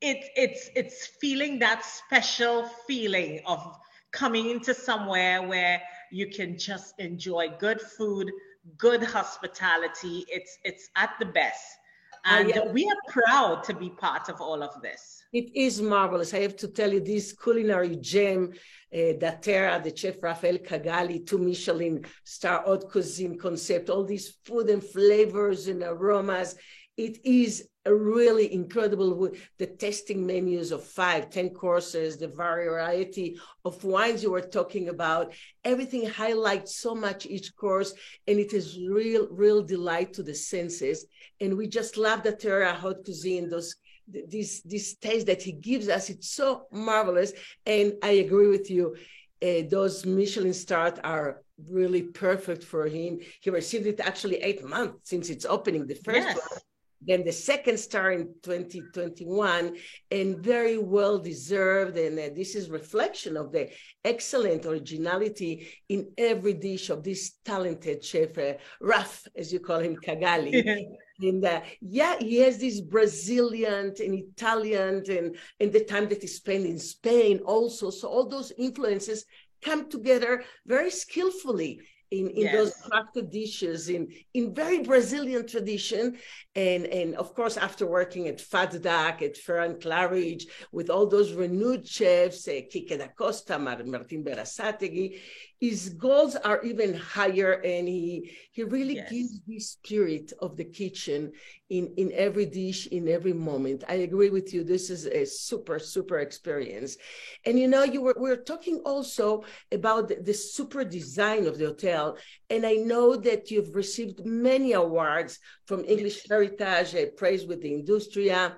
it's 0.01 0.29
it's 0.37 0.71
it's 0.75 1.07
feeling 1.07 1.59
that 1.61 1.85
special 1.85 2.65
feeling 2.87 3.41
of 3.47 3.79
coming 4.13 4.51
into 4.51 4.75
somewhere 4.75 5.43
where 5.43 5.81
you 6.13 6.29
can 6.29 6.59
just 6.59 6.99
enjoy 6.99 7.49
good 7.59 7.81
food, 7.81 8.31
good 8.77 9.03
hospitality. 9.03 10.25
It's 10.29 10.59
it's 10.65 10.91
at 10.97 11.15
the 11.19 11.27
best. 11.27 11.79
And 12.27 12.51
uh, 12.51 12.53
yeah. 12.55 12.73
we 12.73 12.85
are 12.85 13.13
proud 13.13 13.63
to 13.65 13.75
be 13.75 13.91
part 13.91 14.29
of 14.29 14.41
all 14.41 14.63
of 14.63 14.83
this. 14.83 15.23
It 15.33 15.55
is 15.55 15.81
marvelous. 15.81 16.35
I 16.35 16.41
have 16.41 16.57
to 16.57 16.69
tell 16.69 16.93
you, 16.93 17.01
this 17.01 17.33
culinary 17.33 17.97
gem, 17.97 18.53
uh, 18.93 19.13
Terra, 19.41 19.81
the 19.83 19.97
chef 19.97 20.23
Rafael 20.23 20.59
Cagali, 20.59 21.27
two 21.27 21.39
Michelin 21.39 22.05
star 22.25 22.63
haute 22.63 22.89
cuisine 22.91 23.39
concept, 23.39 23.91
all 23.91 24.05
these 24.05 24.39
food 24.45 24.71
and 24.71 24.83
flavors 24.83 25.69
and 25.69 25.83
aromas. 25.83 26.57
It 26.97 27.19
is 27.25 27.69
a 27.85 27.95
really 27.95 28.53
incredible 28.53 29.15
with 29.15 29.39
the 29.59 29.67
tasting 29.67 30.27
menus 30.27 30.73
of 30.73 30.83
five, 30.83 31.31
ten 31.31 31.51
courses, 31.51 32.17
the 32.17 32.29
variety 32.29 33.39
of 33.65 33.85
wines 33.85 34.23
you 34.23 34.31
were 34.31 34.41
talking 34.41 34.89
about. 34.89 35.33
Everything 35.63 36.09
highlights 36.09 36.77
so 36.77 36.95
much 36.95 37.27
each 37.27 37.55
course, 37.55 37.93
and 38.27 38.39
it 38.39 38.53
is 38.53 38.79
real, 38.91 39.29
real 39.31 39.63
delight 39.63 40.15
to 40.15 40.23
the 40.23 40.35
senses. 40.35 41.07
And 41.41 41.57
we 41.57 41.69
just 41.69 41.97
love 41.97 42.23
the 42.23 42.33
terra 42.33 42.73
haute 42.73 43.05
cuisine, 43.05 43.49
those 43.51 43.77
this 44.09 44.63
this 44.63 44.97
taste 44.97 45.27
that 45.27 45.43
he 45.43 45.53
gives 45.53 45.89
us. 45.89 46.11
It's 46.11 46.31
so 46.31 46.67
marvelous, 46.73 47.33
and 47.67 47.95
I 48.03 48.13
agree 48.25 48.49
with 48.49 48.71
you. 48.71 48.97
Uh, 49.43 49.63
those 49.69 50.07
Michelin 50.07 50.55
stars 50.55 50.99
are 51.05 51.43
really 51.69 52.03
perfect 52.03 52.65
for 52.65 52.87
him. 52.87 53.19
He 53.41 53.51
received 53.51 53.87
it 53.87 54.01
actually 54.01 54.37
eight 54.37 54.65
months 54.65 55.11
since 55.11 55.29
its 55.29 55.45
opening. 55.45 55.87
The 55.87 55.95
first 55.95 56.27
yes. 56.27 56.37
one 56.37 56.61
then 57.07 57.25
the 57.25 57.33
second 57.33 57.79
star 57.79 58.13
in 58.13 58.27
2021 58.43 59.77
and 60.11 60.39
very 60.39 60.79
well 60.79 61.19
deserved 61.19 61.97
and 61.97 62.19
uh, 62.19 62.29
this 62.35 62.55
is 62.55 62.69
reflection 62.71 63.37
of 63.37 63.53
the 63.53 63.69
excellent 64.05 64.67
originality 64.67 65.69
in 65.89 66.09
every 66.19 66.55
dish 66.55 66.91
of 66.91 67.03
this 67.03 67.35
talented 67.45 68.05
chef 68.05 68.37
uh, 68.39 68.55
raf 68.81 69.27
as 69.37 69.53
you 69.53 69.61
call 69.61 69.79
him 69.81 69.97
cagali 69.97 70.87
and 71.21 71.45
uh, 71.45 71.61
yeah 71.81 72.17
he 72.19 72.37
has 72.39 72.59
this 72.59 72.81
brazilian 72.81 73.93
and 73.99 74.15
italian 74.15 75.03
and 75.09 75.37
and 75.61 75.73
the 75.73 75.85
time 75.85 76.09
that 76.09 76.21
he 76.23 76.27
spent 76.27 76.67
in 76.67 76.79
spain 76.79 77.41
also. 77.45 77.91
So 77.91 78.09
all 78.09 78.29
those 78.29 78.53
influences 78.59 79.25
come 79.63 79.89
together 79.89 80.45
very 80.67 80.91
skillfully 80.91 81.81
in, 82.21 82.29
in 82.31 82.43
yes. 82.43 82.55
those 82.55 82.73
crafted 82.87 83.31
dishes 83.31 83.89
in, 83.89 84.09
in 84.35 84.55
very 84.55 84.83
Brazilian 84.83 85.47
tradition. 85.47 86.17
And, 86.55 86.87
and 86.87 87.15
of 87.17 87.35
course, 87.35 87.57
after 87.57 87.87
working 87.87 88.29
at 88.29 88.41
Fat 88.41 88.73
Duck, 88.83 89.23
at 89.23 89.37
Ferran 89.37 89.81
Claridge, 89.83 90.45
with 90.73 90.89
all 90.91 91.07
those 91.07 91.33
renewed 91.33 91.87
chefs, 91.87 92.49
uh, 92.49 92.61
Quique 92.71 92.99
Dacosta, 92.99 93.61
Martin 93.61 93.91
Berasategui, 94.25 95.19
his 95.61 95.91
goals 95.91 96.37
are 96.37 96.63
even 96.63 96.95
higher 96.95 97.53
and 97.53 97.89
he 97.89 98.31
he 98.53 98.63
really 98.63 98.97
yes. 98.97 99.11
gives 99.11 99.41
the 99.47 99.59
spirit 99.59 100.33
of 100.41 100.57
the 100.57 100.65
kitchen 100.65 101.33
in 101.71 101.93
in 101.97 102.13
every 102.15 102.47
dish 102.47 102.87
in 102.89 103.09
every 103.09 103.33
moment. 103.33 103.85
I 103.89 103.95
agree 103.95 104.31
with 104.31 104.53
you. 104.53 104.65
This 104.65 104.91
is 104.91 105.07
a 105.07 105.25
super 105.25 105.79
super 105.79 106.19
experience. 106.19 106.97
And 107.45 107.59
you 107.59 107.69
know 107.69 107.85
you 107.85 108.03
were 108.03 108.17
we 108.19 108.31
are 108.31 108.37
talking 108.37 108.81
also 108.85 109.45
about 109.73 110.09
the, 110.09 110.17
the 110.17 110.35
super 110.35 110.85
design 110.85 111.47
of 111.47 111.59
the 111.59 111.67
hotel 111.67 112.17
and 112.51 112.65
i 112.67 112.75
know 112.75 113.17
that 113.17 113.51
you've 113.51 113.75
received 113.75 114.25
many 114.25 114.73
awards 114.73 115.39
from 115.67 115.85
english 115.85 116.27
heritage 116.29 116.95
praise 117.17 117.47
with 117.47 117.61
the 117.63 117.73
industria 117.73 118.57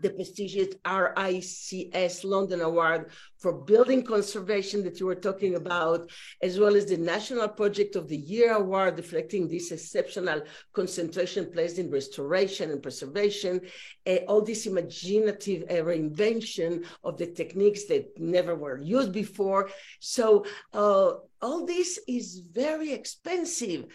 the 0.00 0.10
prestigious 0.10 0.74
RICS 0.84 2.24
London 2.24 2.60
Award 2.60 3.10
for 3.38 3.52
Building 3.52 4.02
Conservation 4.02 4.82
that 4.84 5.00
you 5.00 5.06
were 5.06 5.14
talking 5.14 5.54
about, 5.54 6.10
as 6.42 6.58
well 6.58 6.76
as 6.76 6.86
the 6.86 6.96
National 6.96 7.48
Project 7.48 7.96
of 7.96 8.08
the 8.08 8.16
Year 8.16 8.54
Award, 8.54 8.96
reflecting 8.96 9.48
this 9.48 9.72
exceptional 9.72 10.42
concentration 10.72 11.50
placed 11.52 11.78
in 11.78 11.90
restoration 11.90 12.70
and 12.70 12.82
preservation, 12.82 13.60
uh, 14.06 14.16
all 14.28 14.42
this 14.42 14.66
imaginative 14.66 15.62
uh, 15.64 15.74
reinvention 15.74 16.84
of 17.04 17.16
the 17.18 17.26
techniques 17.26 17.84
that 17.86 18.08
never 18.18 18.54
were 18.54 18.78
used 18.78 19.12
before. 19.12 19.70
So 20.00 20.44
uh, 20.72 21.12
all 21.42 21.66
this 21.66 22.00
is 22.08 22.42
very 22.52 22.92
expensive 22.92 23.86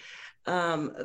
um, 0.48 0.96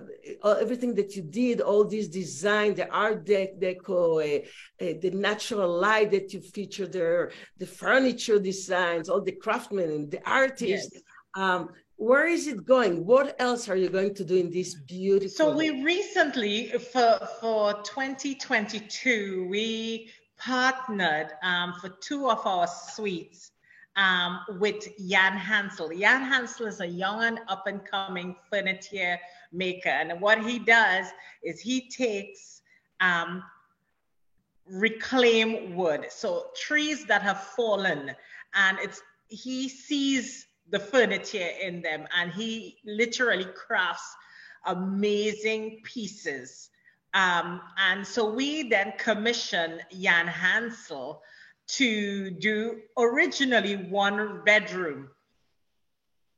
everything 0.45 0.95
that 0.95 1.15
you 1.15 1.23
did, 1.23 1.61
all 1.61 1.85
this 1.85 2.09
design, 2.09 2.75
the 2.75 2.89
art 2.91 3.27
deco, 3.27 4.23
uh, 4.23 4.45
uh, 4.85 4.95
the 5.01 5.11
natural 5.11 5.79
light 5.79 6.11
that 6.11 6.33
you 6.33 6.41
featured 6.41 6.93
there, 6.93 7.33
the 7.59 7.67
furniture 7.67 8.39
designs, 8.39 9.09
all 9.09 9.21
the 9.21 9.33
craftsmen 9.33 9.91
and 9.91 10.11
the 10.11 10.21
artists. 10.29 10.91
Yes. 10.93 11.03
Um, 11.35 11.71
where 11.97 12.27
is 12.27 12.47
it 12.47 12.67
going? 12.67 13.07
What 13.07 13.37
else 13.39 13.69
are 13.69 13.77
you 13.77 13.89
going 13.89 14.15
to 14.15 14.25
do 14.25 14.37
in 14.37 14.51
this 14.51 14.75
beautiful? 14.75 15.31
So 15.31 15.57
we 15.57 15.83
recently, 15.83 16.69
for 16.93 17.19
for 17.41 17.73
2022, 17.85 19.47
we 19.49 20.11
partnered 20.39 21.33
um, 21.43 21.73
for 21.81 21.89
two 22.01 22.29
of 22.29 22.47
our 22.47 22.67
suites 22.67 23.53
um, 23.97 24.41
with 24.59 24.89
Jan 25.09 25.37
Hendzel. 25.37 25.91
Jan 25.91 26.23
Hendzel 26.23 26.67
is 26.67 26.81
a 26.81 26.87
young 26.87 27.25
and 27.25 27.41
up 27.49 27.67
and 27.67 27.85
coming 27.85 28.37
furniture 28.51 29.19
maker. 29.53 29.89
And 29.89 30.21
what 30.21 30.43
he 30.45 30.59
does 30.59 31.07
is 31.43 31.61
he 31.61 31.89
takes 31.89 32.63
um, 33.01 33.43
reclaim 34.69 35.75
wood, 35.75 36.07
so 36.11 36.47
trees 36.57 37.07
that 37.07 37.23
have 37.23 37.43
fallen, 37.43 38.13
and 38.55 38.79
it's 38.81 39.03
he 39.29 39.69
sees 39.69 40.47
the 40.71 40.79
furniture 40.79 41.49
in 41.63 41.81
them 41.81 42.07
and 42.17 42.33
he 42.33 42.77
literally 42.85 43.47
crafts 43.55 44.17
amazing 44.67 45.81
pieces. 45.85 46.71
Um, 47.15 47.61
and 47.79 48.07
so 48.07 48.29
we 48.29 48.69
then 48.69 48.93
commission 48.99 49.81
Jan 49.93 50.27
Hendzel 50.27 51.23
to 51.69 52.31
do 52.31 52.81
originally 52.97 53.77
one 53.77 54.43
bedroom. 54.45 55.11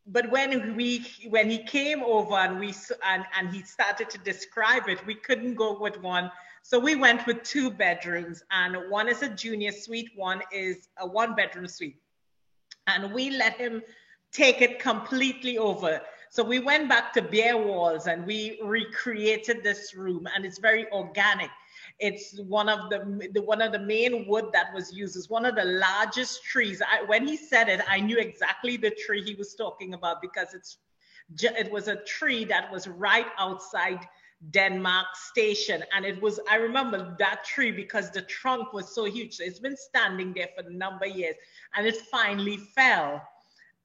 But 0.06 0.30
when 0.30 0.74
we 0.76 1.06
when 1.28 1.50
he 1.50 1.58
came 1.64 2.02
over 2.02 2.34
and 2.34 2.58
we 2.58 2.74
and, 3.04 3.24
and 3.36 3.54
he 3.54 3.62
started 3.62 4.10
to 4.10 4.18
describe 4.18 4.88
it, 4.88 5.04
we 5.06 5.14
couldn't 5.14 5.54
go 5.54 5.78
with 5.78 6.00
one. 6.00 6.30
So 6.62 6.78
we 6.78 6.96
went 6.96 7.26
with 7.26 7.42
two 7.42 7.70
bedrooms, 7.70 8.42
and 8.50 8.90
one 8.90 9.08
is 9.08 9.22
a 9.22 9.28
junior 9.28 9.72
suite, 9.72 10.10
one 10.16 10.42
is 10.52 10.88
a 10.98 11.06
one 11.06 11.34
bedroom 11.34 11.68
suite. 11.68 11.96
and 12.88 13.12
we 13.12 13.30
let 13.30 13.56
him 13.56 13.82
take 14.32 14.60
it 14.62 14.78
completely 14.78 15.58
over. 15.58 16.00
So 16.30 16.42
we 16.42 16.58
went 16.58 16.88
back 16.88 17.12
to 17.14 17.22
bare 17.22 17.56
walls 17.56 18.06
and 18.06 18.26
we 18.26 18.58
recreated 18.62 19.62
this 19.62 19.94
room, 19.94 20.28
and 20.34 20.44
it's 20.44 20.58
very 20.58 20.90
organic. 20.92 21.50
It's 21.98 22.38
one 22.40 22.68
of 22.68 22.90
the, 22.90 23.28
the 23.34 23.42
one 23.42 23.60
of 23.60 23.72
the 23.72 23.78
main 23.78 24.26
wood 24.28 24.46
that 24.52 24.72
was 24.72 24.92
used. 24.92 25.16
It's 25.16 25.28
one 25.28 25.44
of 25.44 25.56
the 25.56 25.64
largest 25.64 26.44
trees. 26.44 26.80
I, 26.80 27.02
when 27.04 27.26
he 27.26 27.36
said 27.36 27.68
it, 27.68 27.80
I 27.88 27.98
knew 28.00 28.18
exactly 28.18 28.76
the 28.76 28.90
tree 28.90 29.22
he 29.22 29.34
was 29.34 29.54
talking 29.54 29.94
about 29.94 30.22
because 30.22 30.54
it's 30.54 30.78
it 31.40 31.70
was 31.70 31.88
a 31.88 31.96
tree 31.96 32.44
that 32.46 32.70
was 32.72 32.88
right 32.88 33.26
outside 33.38 34.06
Denmark 34.50 35.06
station. 35.14 35.82
And 35.94 36.04
it 36.04 36.20
was, 36.22 36.40
I 36.50 36.56
remember 36.56 37.16
that 37.18 37.44
tree 37.44 37.72
because 37.72 38.10
the 38.10 38.22
trunk 38.22 38.72
was 38.72 38.94
so 38.94 39.04
huge. 39.04 39.34
So 39.34 39.44
it's 39.44 39.58
been 39.58 39.76
standing 39.76 40.32
there 40.32 40.48
for 40.56 40.66
a 40.66 40.72
number 40.72 41.06
of 41.06 41.16
years 41.16 41.34
and 41.76 41.86
it 41.86 41.96
finally 42.10 42.56
fell. 42.56 43.22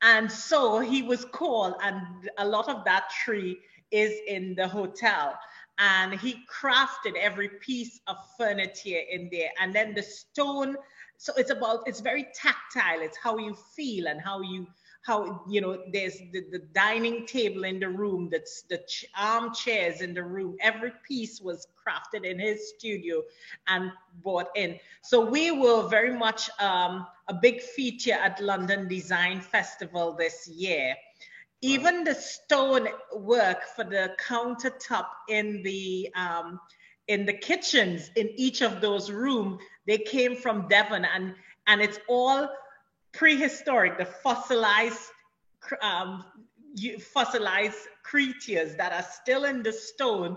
And 0.01 0.31
so 0.31 0.79
he 0.79 1.01
was 1.01 1.23
called, 1.23 1.75
and 1.81 2.29
a 2.37 2.45
lot 2.45 2.67
of 2.67 2.83
that 2.83 3.09
tree 3.23 3.57
is 3.89 4.13
in 4.27 4.53
the 4.55 4.67
hotel. 4.67 5.39
And 5.79 6.13
he 6.13 6.43
crafted 6.47 7.15
every 7.19 7.49
piece 7.49 7.99
of 8.07 8.17
furniture 8.37 9.01
in 9.11 9.29
there. 9.31 9.49
And 9.59 9.73
then 9.73 9.93
the 9.93 10.03
stone, 10.03 10.75
so 11.17 11.33
it's 11.37 11.51
about, 11.51 11.79
it's 11.87 11.99
very 11.99 12.27
tactile. 12.33 13.01
It's 13.01 13.17
how 13.17 13.37
you 13.37 13.55
feel 13.75 14.07
and 14.07 14.21
how 14.21 14.41
you 14.41 14.67
how 15.03 15.43
you 15.49 15.59
know 15.59 15.77
there's 15.91 16.17
the, 16.31 16.43
the 16.51 16.59
dining 16.73 17.25
table 17.25 17.65
in 17.65 17.79
the 17.79 17.87
room 17.87 18.29
that's 18.31 18.63
the 18.63 18.77
ch- 18.87 19.05
armchairs 19.17 20.01
in 20.01 20.13
the 20.13 20.23
room 20.23 20.55
every 20.61 20.91
piece 21.05 21.41
was 21.41 21.67
crafted 21.75 22.25
in 22.25 22.39
his 22.39 22.69
studio 22.69 23.21
and 23.67 23.91
brought 24.23 24.47
in 24.55 24.79
so 25.01 25.23
we 25.23 25.51
were 25.51 25.87
very 25.89 26.13
much 26.17 26.49
um, 26.59 27.05
a 27.27 27.33
big 27.33 27.61
feature 27.61 28.13
at 28.13 28.39
london 28.39 28.87
design 28.87 29.41
festival 29.41 30.13
this 30.13 30.47
year 30.47 30.95
even 31.63 32.03
the 32.03 32.15
stone 32.15 32.87
work 33.15 33.63
for 33.75 33.83
the 33.83 34.15
countertop 34.19 35.07
in 35.29 35.63
the 35.63 36.09
um, 36.15 36.59
in 37.07 37.25
the 37.25 37.33
kitchens 37.33 38.09
in 38.15 38.29
each 38.35 38.61
of 38.61 38.79
those 38.79 39.11
rooms 39.11 39.59
they 39.87 39.97
came 39.97 40.35
from 40.35 40.67
devon 40.67 41.05
and 41.05 41.35
and 41.67 41.81
it's 41.81 41.99
all 42.07 42.49
prehistoric, 43.13 43.97
the 43.97 44.05
fossilized, 44.05 45.11
um, 45.81 46.25
fossilized 46.99 47.77
creatures 48.03 48.75
that 48.75 48.91
are 48.91 49.05
still 49.09 49.45
in 49.45 49.63
the 49.63 49.71
stone 49.71 50.35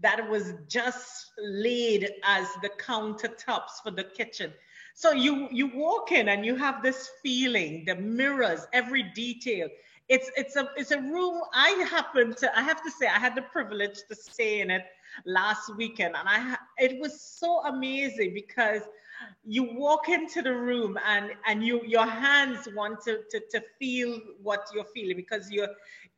that 0.00 0.28
was 0.28 0.52
just 0.68 1.32
laid 1.38 2.10
as 2.24 2.46
the 2.62 2.70
countertops 2.80 3.82
for 3.82 3.90
the 3.90 4.04
kitchen. 4.04 4.52
So 4.94 5.12
you 5.12 5.48
you 5.50 5.68
walk 5.74 6.12
in 6.12 6.28
and 6.28 6.44
you 6.44 6.56
have 6.56 6.82
this 6.82 7.08
feeling, 7.22 7.84
the 7.86 7.94
mirrors, 7.94 8.66
every 8.72 9.04
detail. 9.14 9.68
It's 10.08 10.30
it's 10.36 10.56
a 10.56 10.70
it's 10.76 10.90
a 10.90 11.00
room. 11.00 11.42
I 11.52 11.70
happen 11.90 12.34
to 12.36 12.58
I 12.58 12.62
have 12.62 12.82
to 12.82 12.90
say 12.90 13.06
I 13.06 13.18
had 13.18 13.34
the 13.34 13.42
privilege 13.42 13.98
to 14.08 14.14
stay 14.14 14.60
in 14.60 14.70
it 14.70 14.84
last 15.26 15.74
weekend, 15.76 16.14
and 16.16 16.28
I 16.28 16.56
it 16.78 16.98
was 17.00 17.20
so 17.20 17.64
amazing 17.66 18.32
because 18.34 18.82
you 19.44 19.64
walk 19.74 20.08
into 20.08 20.42
the 20.42 20.54
room 20.54 20.98
and 21.06 21.32
and 21.46 21.64
you 21.64 21.82
your 21.84 22.06
hands 22.06 22.68
want 22.74 23.00
to, 23.02 23.20
to 23.30 23.40
to 23.50 23.62
feel 23.78 24.18
what 24.42 24.66
you're 24.74 24.84
feeling 24.94 25.16
because 25.16 25.50
you're 25.50 25.68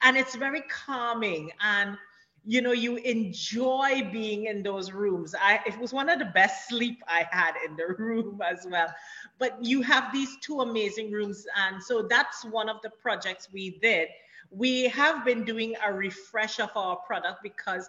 and 0.02 0.16
it's 0.16 0.34
very 0.34 0.62
calming 0.70 1.50
and 1.60 1.96
you 2.44 2.62
know 2.62 2.72
you 2.72 2.96
enjoy 2.96 4.08
being 4.10 4.46
in 4.46 4.62
those 4.62 4.92
rooms. 4.92 5.34
I 5.40 5.60
it 5.66 5.78
was 5.78 5.92
one 5.92 6.08
of 6.08 6.18
the 6.18 6.24
best 6.26 6.68
sleep 6.68 7.02
i 7.06 7.26
had 7.30 7.54
in 7.66 7.76
the 7.76 7.94
room 7.98 8.40
as 8.42 8.66
well. 8.68 8.92
But 9.38 9.62
you 9.62 9.82
have 9.82 10.12
these 10.12 10.36
two 10.40 10.60
amazing 10.60 11.10
rooms 11.10 11.46
and 11.56 11.82
so 11.82 12.02
that's 12.02 12.44
one 12.44 12.68
of 12.68 12.80
the 12.82 12.90
projects 12.90 13.48
we 13.52 13.78
did. 13.82 14.08
We 14.50 14.88
have 14.88 15.24
been 15.24 15.44
doing 15.44 15.74
a 15.84 15.92
refresh 15.92 16.58
of 16.58 16.70
our 16.74 16.96
product 16.96 17.42
because 17.42 17.88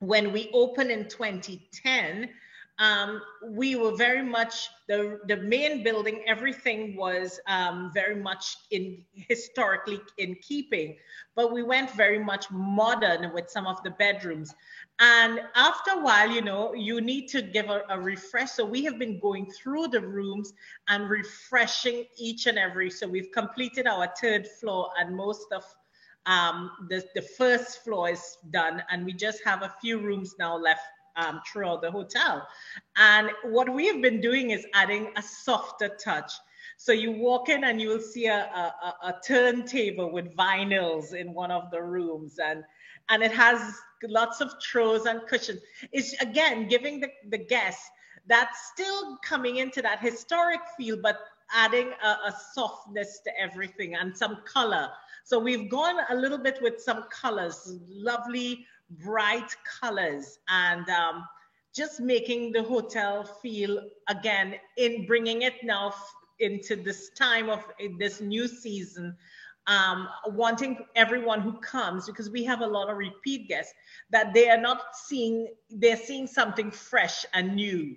when 0.00 0.32
we 0.32 0.50
opened 0.52 0.90
in 0.90 1.08
2010 1.08 2.28
um, 2.78 3.22
we 3.42 3.74
were 3.74 3.96
very 3.96 4.22
much 4.22 4.68
the 4.86 5.18
the 5.28 5.36
main 5.36 5.82
building. 5.82 6.22
Everything 6.26 6.94
was 6.96 7.40
um, 7.46 7.90
very 7.94 8.16
much 8.16 8.56
in 8.70 9.02
historically 9.14 10.00
in 10.18 10.36
keeping, 10.42 10.96
but 11.34 11.52
we 11.52 11.62
went 11.62 11.90
very 11.92 12.18
much 12.18 12.50
modern 12.50 13.32
with 13.32 13.48
some 13.48 13.66
of 13.66 13.82
the 13.82 13.90
bedrooms. 13.90 14.54
And 14.98 15.40
after 15.54 15.92
a 15.92 16.02
while, 16.02 16.30
you 16.30 16.42
know, 16.42 16.74
you 16.74 17.00
need 17.00 17.28
to 17.28 17.42
give 17.42 17.68
a, 17.68 17.82
a 17.88 18.00
refresh. 18.00 18.52
So 18.52 18.64
we 18.64 18.84
have 18.84 18.98
been 18.98 19.20
going 19.20 19.50
through 19.50 19.88
the 19.88 20.00
rooms 20.00 20.52
and 20.88 21.08
refreshing 21.08 22.04
each 22.18 22.46
and 22.46 22.58
every. 22.58 22.90
So 22.90 23.06
we've 23.06 23.30
completed 23.32 23.86
our 23.86 24.08
third 24.20 24.46
floor 24.46 24.90
and 24.98 25.16
most 25.16 25.52
of 25.52 25.64
um, 26.26 26.72
the, 26.88 27.04
the 27.14 27.22
first 27.22 27.84
floor 27.84 28.10
is 28.10 28.38
done, 28.50 28.82
and 28.90 29.06
we 29.06 29.12
just 29.12 29.44
have 29.44 29.62
a 29.62 29.72
few 29.80 29.98
rooms 29.98 30.34
now 30.38 30.56
left 30.56 30.82
um, 31.16 31.40
throughout 31.46 31.82
the 31.82 31.90
hotel. 31.90 32.46
And 32.96 33.30
what 33.44 33.72
we 33.72 33.86
have 33.86 34.00
been 34.02 34.20
doing 34.20 34.50
is 34.50 34.66
adding 34.74 35.10
a 35.16 35.22
softer 35.22 35.88
touch. 36.02 36.32
So 36.76 36.92
you 36.92 37.12
walk 37.12 37.48
in 37.48 37.64
and 37.64 37.80
you 37.80 37.88
will 37.88 38.00
see 38.00 38.26
a, 38.26 38.38
a, 38.38 38.94
a 39.02 39.14
turntable 39.26 40.12
with 40.12 40.36
vinyls 40.36 41.14
in 41.14 41.32
one 41.32 41.50
of 41.50 41.70
the 41.70 41.82
rooms 41.82 42.38
and 42.38 42.64
and 43.08 43.22
it 43.22 43.32
has 43.32 43.60
lots 44.02 44.40
of 44.40 44.52
throws 44.60 45.06
and 45.06 45.20
cushions. 45.28 45.60
It's 45.92 46.12
again 46.20 46.68
giving 46.68 47.00
the, 47.00 47.08
the 47.28 47.38
guests 47.38 47.88
that's 48.26 48.68
still 48.72 49.16
coming 49.18 49.56
into 49.56 49.80
that 49.82 50.00
historic 50.00 50.60
feel, 50.76 50.98
but 51.00 51.20
adding 51.54 51.90
a, 52.02 52.08
a, 52.08 52.36
softness 52.52 53.20
to 53.20 53.30
everything 53.40 53.94
and 53.94 54.16
some 54.16 54.38
color. 54.44 54.90
So 55.22 55.38
we've 55.38 55.70
gone 55.70 56.00
a 56.10 56.14
little 56.14 56.38
bit 56.38 56.58
with 56.60 56.80
some 56.80 57.04
colors, 57.04 57.78
lovely 57.88 58.66
bright 58.90 59.50
colors 59.80 60.38
and 60.48 60.88
um, 60.88 61.24
just 61.74 62.00
making 62.00 62.52
the 62.52 62.62
hotel 62.62 63.24
feel 63.24 63.80
again 64.08 64.54
in 64.76 65.06
bringing 65.06 65.42
it 65.42 65.54
now 65.62 65.92
into 66.38 66.76
this 66.76 67.10
time 67.10 67.50
of 67.50 67.64
this 67.98 68.20
new 68.20 68.46
season 68.46 69.16
um, 69.66 70.08
wanting 70.26 70.78
everyone 70.94 71.40
who 71.40 71.52
comes 71.60 72.06
because 72.06 72.30
we 72.30 72.44
have 72.44 72.60
a 72.60 72.66
lot 72.66 72.88
of 72.88 72.96
repeat 72.96 73.48
guests 73.48 73.72
that 74.10 74.32
they 74.32 74.48
are 74.48 74.60
not 74.60 74.80
seeing 74.94 75.48
they're 75.70 75.96
seeing 75.96 76.26
something 76.26 76.70
fresh 76.70 77.24
and 77.34 77.56
new 77.56 77.96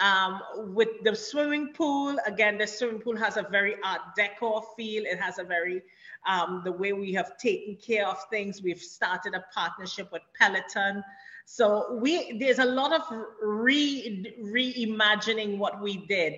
um, 0.00 0.40
with 0.74 0.88
the 1.04 1.14
swimming 1.14 1.72
pool 1.72 2.16
again 2.26 2.58
the 2.58 2.66
swimming 2.66 3.00
pool 3.00 3.16
has 3.16 3.36
a 3.36 3.42
very 3.50 3.76
art 3.84 4.00
deco 4.18 4.62
feel 4.76 5.04
it 5.04 5.18
has 5.18 5.38
a 5.38 5.44
very 5.44 5.82
um, 6.26 6.62
the 6.64 6.72
way 6.72 6.92
we 6.92 7.12
have 7.14 7.36
taken 7.38 7.76
care 7.76 8.06
of 8.06 8.16
things. 8.30 8.62
We've 8.62 8.80
started 8.80 9.34
a 9.34 9.44
partnership 9.54 10.10
with 10.12 10.22
Peloton. 10.38 11.02
So 11.44 11.98
we 12.00 12.38
there's 12.38 12.58
a 12.58 12.64
lot 12.64 12.92
of 12.92 13.02
re 13.42 14.34
reimagining 14.40 15.58
what 15.58 15.82
we 15.82 15.98
did. 16.06 16.34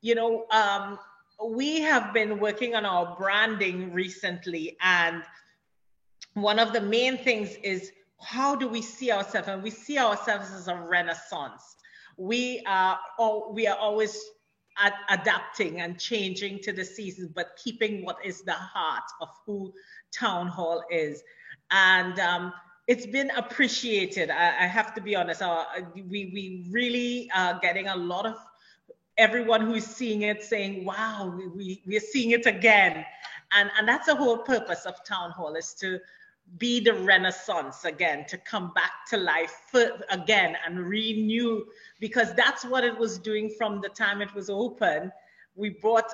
You 0.00 0.14
know, 0.14 0.46
um, 0.50 0.98
we 1.44 1.80
have 1.80 2.14
been 2.14 2.40
working 2.40 2.74
on 2.74 2.86
our 2.86 3.16
branding 3.16 3.92
recently, 3.92 4.76
and 4.80 5.22
one 6.34 6.58
of 6.58 6.72
the 6.72 6.80
main 6.80 7.18
things 7.18 7.56
is 7.62 7.92
how 8.20 8.56
do 8.56 8.66
we 8.66 8.82
see 8.82 9.12
ourselves? 9.12 9.48
And 9.48 9.62
we 9.62 9.70
see 9.70 9.98
ourselves 9.98 10.50
as 10.52 10.68
a 10.68 10.74
renaissance. 10.74 11.76
We 12.18 12.62
are, 12.66 12.98
we 13.50 13.66
are 13.66 13.76
always 13.76 14.20
ad- 14.78 14.92
adapting 15.08 15.80
and 15.80 15.98
changing 15.98 16.60
to 16.60 16.72
the 16.72 16.84
seasons, 16.84 17.30
but 17.34 17.58
keeping 17.62 18.04
what 18.04 18.18
is 18.24 18.42
the 18.42 18.52
heart 18.52 19.04
of 19.20 19.28
who 19.46 19.72
Town 20.12 20.48
Hall 20.48 20.82
is. 20.90 21.22
And 21.70 22.18
um, 22.18 22.52
it's 22.86 23.06
been 23.06 23.30
appreciated. 23.36 24.30
I, 24.30 24.64
I 24.64 24.66
have 24.66 24.94
to 24.94 25.00
be 25.00 25.14
honest. 25.14 25.42
Uh, 25.42 25.64
we 25.94 26.30
we 26.32 26.66
really 26.70 27.30
are 27.34 27.58
getting 27.60 27.88
a 27.88 27.96
lot 27.96 28.26
of 28.26 28.36
everyone 29.18 29.60
who's 29.60 29.84
seeing 29.84 30.22
it 30.22 30.42
saying, 30.42 30.84
"Wow, 30.84 31.32
we 31.54 31.82
we 31.86 31.96
are 31.96 32.00
seeing 32.00 32.30
it 32.30 32.46
again," 32.46 33.04
and 33.52 33.70
and 33.78 33.86
that's 33.86 34.06
the 34.06 34.16
whole 34.16 34.38
purpose 34.38 34.86
of 34.86 35.04
Town 35.04 35.30
Hall 35.30 35.54
is 35.54 35.74
to 35.74 36.00
be 36.56 36.80
the 36.80 36.94
renaissance 36.94 37.84
again 37.84 38.24
to 38.28 38.38
come 38.38 38.72
back 38.74 38.92
to 39.10 39.16
life 39.16 39.74
again 40.10 40.56
and 40.66 40.80
renew 40.80 41.64
because 42.00 42.34
that's 42.34 42.64
what 42.64 42.84
it 42.84 42.96
was 42.96 43.18
doing 43.18 43.50
from 43.50 43.80
the 43.80 43.88
time 43.88 44.22
it 44.22 44.32
was 44.34 44.48
open. 44.48 45.12
We 45.54 45.70
brought 45.70 46.12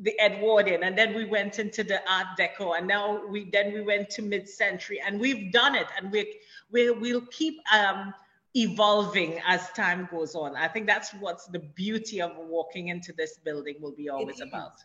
the 0.00 0.18
edwardian 0.20 0.82
and 0.82 0.98
then 0.98 1.14
we 1.14 1.24
went 1.24 1.58
into 1.60 1.84
the 1.84 2.00
art 2.10 2.26
deco 2.38 2.76
and 2.76 2.86
now 2.86 3.24
we 3.28 3.48
then 3.50 3.72
we 3.72 3.80
went 3.80 4.10
to 4.10 4.22
mid-century 4.22 5.00
and 5.06 5.20
we've 5.20 5.52
done 5.52 5.76
it 5.76 5.86
and 5.96 6.10
we, 6.10 6.40
we 6.72 6.90
we'll 6.90 7.26
keep 7.30 7.60
um, 7.72 8.12
evolving 8.56 9.40
as 9.46 9.70
time 9.70 10.08
goes 10.10 10.34
on. 10.34 10.56
I 10.56 10.68
think 10.68 10.86
that's 10.86 11.12
what's 11.14 11.46
the 11.46 11.60
beauty 11.60 12.20
of 12.20 12.32
walking 12.36 12.88
into 12.88 13.12
this 13.12 13.38
building 13.38 13.76
will 13.80 13.94
be 13.94 14.08
always 14.08 14.40
about 14.40 14.82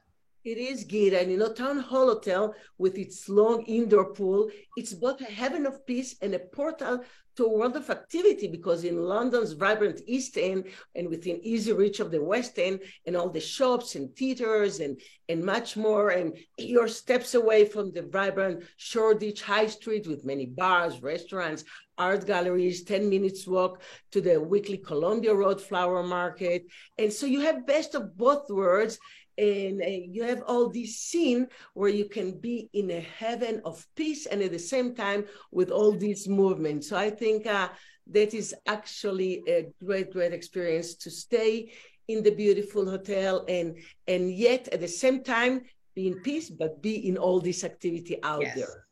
It 0.49 0.57
is, 0.57 0.83
Geeta. 0.83 1.21
And 1.21 1.29
you 1.29 1.37
know, 1.37 1.53
Town 1.53 1.77
Hall 1.77 2.07
Hotel, 2.07 2.55
with 2.79 2.97
its 2.97 3.29
long 3.29 3.61
indoor 3.67 4.15
pool, 4.15 4.49
it's 4.75 4.95
both 4.95 5.21
a 5.21 5.25
heaven 5.25 5.67
of 5.67 5.85
peace 5.85 6.15
and 6.23 6.33
a 6.33 6.39
portal 6.39 7.03
to 7.35 7.45
a 7.45 7.49
world 7.55 7.75
of 7.75 7.87
activity 7.91 8.47
because 8.47 8.83
in 8.83 9.03
London's 9.03 9.51
vibrant 9.51 10.01
East 10.07 10.39
End 10.39 10.65
and 10.95 11.07
within 11.07 11.39
easy 11.43 11.71
reach 11.71 11.99
of 11.99 12.09
the 12.09 12.23
West 12.23 12.57
End 12.57 12.79
and 13.05 13.15
all 13.15 13.29
the 13.29 13.39
shops 13.39 13.93
and 13.93 14.15
theaters 14.15 14.79
and, 14.79 14.99
and 15.29 15.43
much 15.43 15.77
more, 15.77 16.09
and 16.09 16.35
you're 16.57 16.87
steps 16.87 17.35
away 17.35 17.63
from 17.63 17.91
the 17.91 18.01
vibrant 18.01 18.63
Shoreditch 18.77 19.43
High 19.43 19.67
Street 19.67 20.07
with 20.07 20.25
many 20.25 20.47
bars, 20.47 20.99
restaurants, 21.03 21.63
art 21.99 22.25
galleries, 22.25 22.83
10 22.83 23.09
minutes 23.09 23.45
walk 23.45 23.81
to 24.11 24.21
the 24.21 24.41
weekly 24.41 24.77
Columbia 24.77 25.33
Road 25.35 25.61
Flower 25.61 26.01
Market. 26.01 26.65
And 26.97 27.11
so 27.11 27.25
you 27.25 27.41
have 27.41 27.67
best 27.67 27.93
of 27.93 28.17
both 28.17 28.49
worlds 28.49 28.97
and 29.39 29.81
uh, 29.81 29.85
you 29.87 30.23
have 30.23 30.43
all 30.47 30.69
this 30.69 30.97
scene 30.97 31.47
where 31.73 31.89
you 31.89 32.05
can 32.05 32.39
be 32.39 32.69
in 32.73 32.91
a 32.91 32.99
heaven 32.99 33.61
of 33.63 33.85
peace 33.95 34.25
and 34.25 34.41
at 34.41 34.51
the 34.51 34.59
same 34.59 34.93
time 34.93 35.25
with 35.51 35.71
all 35.71 35.93
these 35.93 36.27
movements. 36.27 36.89
So 36.89 36.97
i 36.97 37.09
think 37.09 37.47
uh, 37.47 37.69
that 38.11 38.33
is 38.33 38.53
actually 38.67 39.43
a 39.47 39.67
great 39.83 40.11
great 40.11 40.33
experience 40.33 40.95
to 40.95 41.09
stay 41.09 41.71
in 42.07 42.23
the 42.23 42.31
beautiful 42.31 42.89
hotel 42.89 43.45
and 43.47 43.77
and 44.07 44.31
yet 44.31 44.67
at 44.69 44.81
the 44.81 44.87
same 44.87 45.23
time 45.23 45.61
be 45.95 46.07
in 46.07 46.15
peace 46.21 46.49
but 46.49 46.81
be 46.81 47.07
in 47.07 47.17
all 47.17 47.39
this 47.39 47.63
activity 47.63 48.17
out 48.23 48.41
yes. 48.41 48.55
there. 48.55 48.85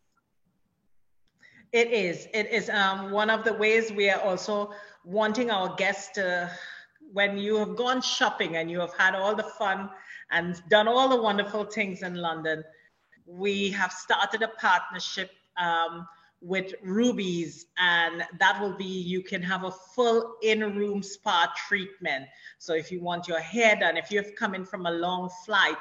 It 1.73 1.91
is. 1.91 2.27
It 2.33 2.47
is 2.49 2.69
um, 2.69 3.11
one 3.11 3.29
of 3.29 3.43
the 3.43 3.53
ways 3.53 3.91
we 3.91 4.09
are 4.09 4.21
also 4.21 4.71
wanting 5.03 5.51
our 5.51 5.75
guests 5.75 6.11
to 6.13 6.49
when 7.13 7.37
you 7.37 7.57
have 7.57 7.75
gone 7.75 8.01
shopping 8.01 8.57
and 8.57 8.69
you 8.69 8.79
have 8.79 8.93
had 8.93 9.15
all 9.15 9.35
the 9.35 9.43
fun 9.43 9.89
and 10.31 10.61
done 10.69 10.87
all 10.87 11.09
the 11.09 11.21
wonderful 11.21 11.63
things 11.63 12.01
in 12.03 12.15
London, 12.15 12.63
we 13.25 13.69
have 13.71 13.91
started 13.91 14.41
a 14.41 14.47
partnership 14.47 15.31
um, 15.57 16.07
with 16.41 16.73
Ruby's, 16.83 17.65
and 17.77 18.23
that 18.39 18.61
will 18.61 18.75
be 18.77 18.85
you 18.85 19.23
can 19.23 19.41
have 19.41 19.63
a 19.63 19.71
full 19.71 20.35
in-room 20.43 21.01
spa 21.01 21.51
treatment. 21.67 22.25
So 22.59 22.73
if 22.73 22.91
you 22.91 23.01
want 23.01 23.27
your 23.27 23.39
hair 23.39 23.75
done, 23.75 23.97
if 23.97 24.11
you've 24.11 24.35
come 24.35 24.53
in 24.53 24.63
from 24.65 24.85
a 24.85 24.91
long 24.91 25.29
flight, 25.45 25.77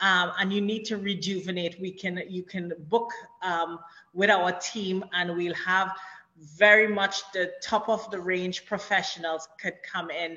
um, 0.00 0.32
and 0.38 0.52
you 0.52 0.60
need 0.60 0.84
to 0.86 0.96
rejuvenate, 0.96 1.80
we 1.80 1.92
can 1.92 2.22
you 2.28 2.42
can 2.42 2.72
book 2.88 3.12
um, 3.42 3.78
with 4.14 4.30
our 4.30 4.52
team, 4.52 5.04
and 5.12 5.36
we'll 5.36 5.54
have 5.54 5.92
very 6.56 6.88
much 6.88 7.30
the 7.32 7.52
top 7.62 7.88
of 7.88 8.10
the 8.10 8.18
range 8.18 8.64
professionals 8.66 9.48
could 9.60 9.74
come 9.82 10.10
in 10.10 10.36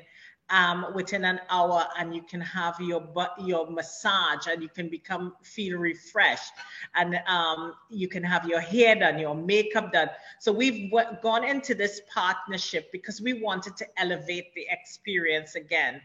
um, 0.50 0.86
within 0.94 1.24
an 1.24 1.40
hour 1.50 1.84
and 1.98 2.14
you 2.14 2.22
can 2.22 2.40
have 2.40 2.80
your 2.80 3.02
your 3.44 3.70
massage 3.70 4.46
and 4.48 4.62
you 4.62 4.68
can 4.68 4.88
become 4.88 5.34
feel 5.42 5.78
refreshed. 5.78 6.52
And 6.94 7.18
um, 7.26 7.74
you 7.90 8.08
can 8.08 8.22
have 8.22 8.46
your 8.46 8.60
hair 8.60 8.94
done 8.94 9.18
your 9.18 9.34
makeup 9.34 9.92
done. 9.92 10.08
So 10.38 10.52
we've 10.52 10.90
w- 10.90 11.16
gone 11.22 11.44
into 11.44 11.74
this 11.74 12.00
partnership 12.12 12.90
because 12.92 13.20
we 13.20 13.40
wanted 13.42 13.76
to 13.76 13.86
elevate 13.96 14.54
the 14.54 14.66
experience 14.70 15.54
again. 15.54 16.00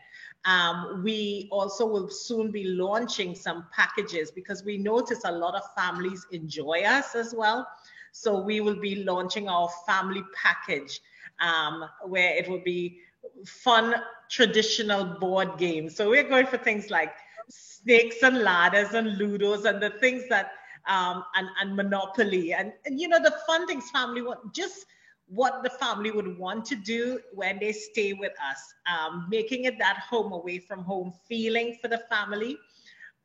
Um, 0.45 1.01
we 1.04 1.47
also 1.51 1.86
will 1.86 2.10
soon 2.10 2.51
be 2.51 2.63
launching 2.63 3.36
some 3.36 3.67
packages 3.71 4.32
because 4.32 4.63
we 4.63 4.77
notice 4.77 5.21
a 5.23 5.32
lot 5.32 5.56
of 5.56 5.62
families 5.75 6.25
enjoy 6.32 6.82
us 6.82 7.15
as 7.15 7.34
well. 7.36 7.67
So 8.12 8.41
we 8.41 8.60
will 8.60 8.80
be 8.80 9.04
launching 9.04 9.47
our 9.47 9.69
family 9.86 10.23
package 10.36 10.99
um, 11.39 11.86
where 12.06 12.36
it 12.36 12.49
will 12.49 12.62
be 12.63 12.99
fun 13.45 13.95
traditional 14.30 15.04
board 15.19 15.58
games. 15.58 15.95
So 15.95 16.10
we're 16.10 16.27
going 16.27 16.47
for 16.47 16.58
things 16.58 16.89
like 16.89 17.13
snakes 17.49 18.23
and 18.23 18.39
ladders 18.39 18.93
and 18.93 19.19
ludos 19.19 19.65
and 19.65 19.82
the 19.82 19.89
things 19.89 20.23
that 20.30 20.51
um, 20.88 21.23
and, 21.36 21.47
and 21.62 21.75
monopoly. 21.75 22.54
And, 22.54 22.73
and 22.86 22.99
you 22.99 23.08
know 23.08 23.21
the 23.21 23.36
fun 23.47 23.67
things 23.67 23.89
family 23.91 24.21
want 24.21 24.54
just 24.54 24.86
what 25.27 25.63
the 25.63 25.69
family 25.69 26.12
would 26.12 26.38
want 26.38 26.65
to 26.65 26.75
do 26.75 27.19
when 27.34 27.60
they 27.60 27.71
stay 27.71 28.13
with 28.13 28.34
us. 28.43 28.73
Um, 28.91 29.27
making 29.30 29.65
it 29.65 29.77
that 29.80 29.97
home 29.97 30.34
away 30.34 30.60
from 30.60 30.84
home 30.84 31.13
feeling 31.27 31.77
for 31.82 31.88
the 31.88 32.01
family 32.10 32.58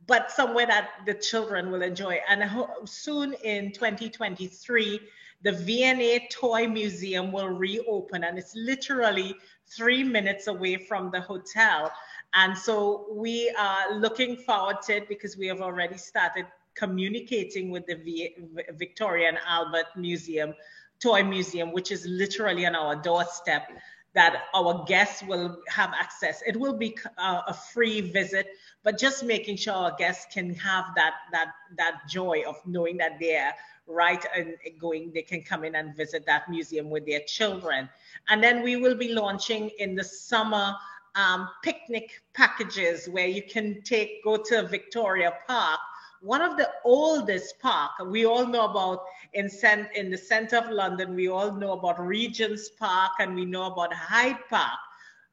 but 0.07 0.31
somewhere 0.31 0.67
that 0.67 0.91
the 1.05 1.15
children 1.15 1.71
will 1.71 1.83
enjoy. 1.83 2.21
And 2.29 2.45
soon 2.85 3.33
in 3.45 3.73
2023 3.73 5.01
the 5.47 5.53
V&A 5.53 6.27
Toy 6.29 6.67
Museum 6.67 7.31
will 7.31 7.51
reopen, 7.51 8.25
and 8.25 8.37
it's 8.37 8.57
literally 8.57 9.33
three 9.69 10.03
minutes 10.03 10.49
away 10.49 10.77
from 10.77 11.13
the 11.13 11.21
hotel. 11.21 11.93
And 12.35 12.59
so 12.59 13.07
we 13.13 13.55
are 13.57 13.95
looking 13.95 14.39
forward 14.39 14.83
to 14.89 14.97
it 14.97 15.09
because 15.09 15.37
we 15.37 15.47
have 15.47 15.61
already 15.61 15.99
started 15.99 16.47
communicating 16.75 17.71
with 17.71 17.87
the 17.87 17.95
v- 17.95 18.35
Victoria 18.73 19.29
and 19.29 19.39
Albert 19.47 19.87
Museum, 19.97 20.53
Toy 20.99 21.23
Museum, 21.23 21.73
which 21.73 21.93
is 21.93 22.05
literally 22.07 22.67
on 22.67 22.75
our 22.75 22.97
doorstep 22.97 23.69
that 24.17 24.45
our 24.55 24.85
guests 24.89 25.23
will 25.23 25.59
have 25.69 25.93
access. 25.93 26.43
It 26.47 26.59
will 26.59 26.73
be 26.73 26.99
uh, 27.19 27.43
a 27.47 27.55
free 27.55 28.01
visit, 28.01 28.49
but 28.83 28.99
just 28.99 29.23
making 29.23 29.59
sure 29.59 29.75
our 29.75 29.95
guests 29.97 30.27
can 30.33 30.55
have 30.55 30.87
that 30.97 31.15
that 31.33 31.53
that 31.77 32.01
joy 32.09 32.43
of 32.49 32.57
knowing 32.67 32.97
that 32.97 33.21
they're 33.21 33.55
right 33.87 34.25
and 34.35 34.57
going 34.81 35.13
they 35.15 35.23
can 35.23 35.43
come 35.43 35.65
in 35.65 35.77
and 35.77 35.95
visit 35.97 36.27
that 36.27 36.49
museum 36.49 36.91
with 36.91 37.07
their 37.07 37.21
children 37.21 37.89
and 38.29 38.43
then 38.43 38.63
we 38.63 38.75
will 38.75 38.97
be 38.97 39.13
launching 39.13 39.71
in 39.79 39.95
the 39.95 40.03
summer 40.03 40.75
um, 41.15 41.49
picnic 41.63 42.21
packages 42.35 43.09
where 43.09 43.29
you 43.29 43.43
can 43.43 43.81
take 43.83 44.25
go 44.25 44.37
to 44.37 44.67
victoria 44.67 45.33
park 45.47 45.79
one 46.27 46.43
of 46.43 46.57
the 46.57 46.69
oldest 46.85 47.59
park 47.61 47.93
we 48.07 48.27
all 48.27 48.47
know 48.47 48.65
about 48.65 49.05
in, 49.35 49.49
cent- 49.49 49.89
in 49.95 50.11
the 50.11 50.19
center 50.19 50.57
of 50.57 50.71
london 50.71 51.15
we 51.15 51.29
all 51.29 51.53
know 51.53 51.73
about 51.73 52.05
regent's 52.05 52.69
park 52.71 53.13
and 53.21 53.35
we 53.35 53.45
know 53.45 53.67
about 53.73 53.93
hyde 53.93 54.39
park 54.51 54.79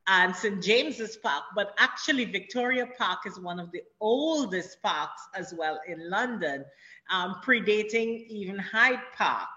and 0.08 0.36
St. 0.36 0.62
James's 0.62 1.16
Park, 1.16 1.44
but 1.56 1.74
actually 1.78 2.26
Victoria 2.26 2.88
Park 2.98 3.20
is 3.26 3.40
one 3.40 3.60
of 3.60 3.72
the 3.72 3.82
oldest 4.02 4.82
parks 4.82 5.22
as 5.34 5.54
well 5.58 5.80
in 5.88 6.10
London 6.10 6.66
um, 7.10 7.36
predating 7.44 8.28
even 8.28 8.58
Hyde 8.58 9.00
Park. 9.18 9.48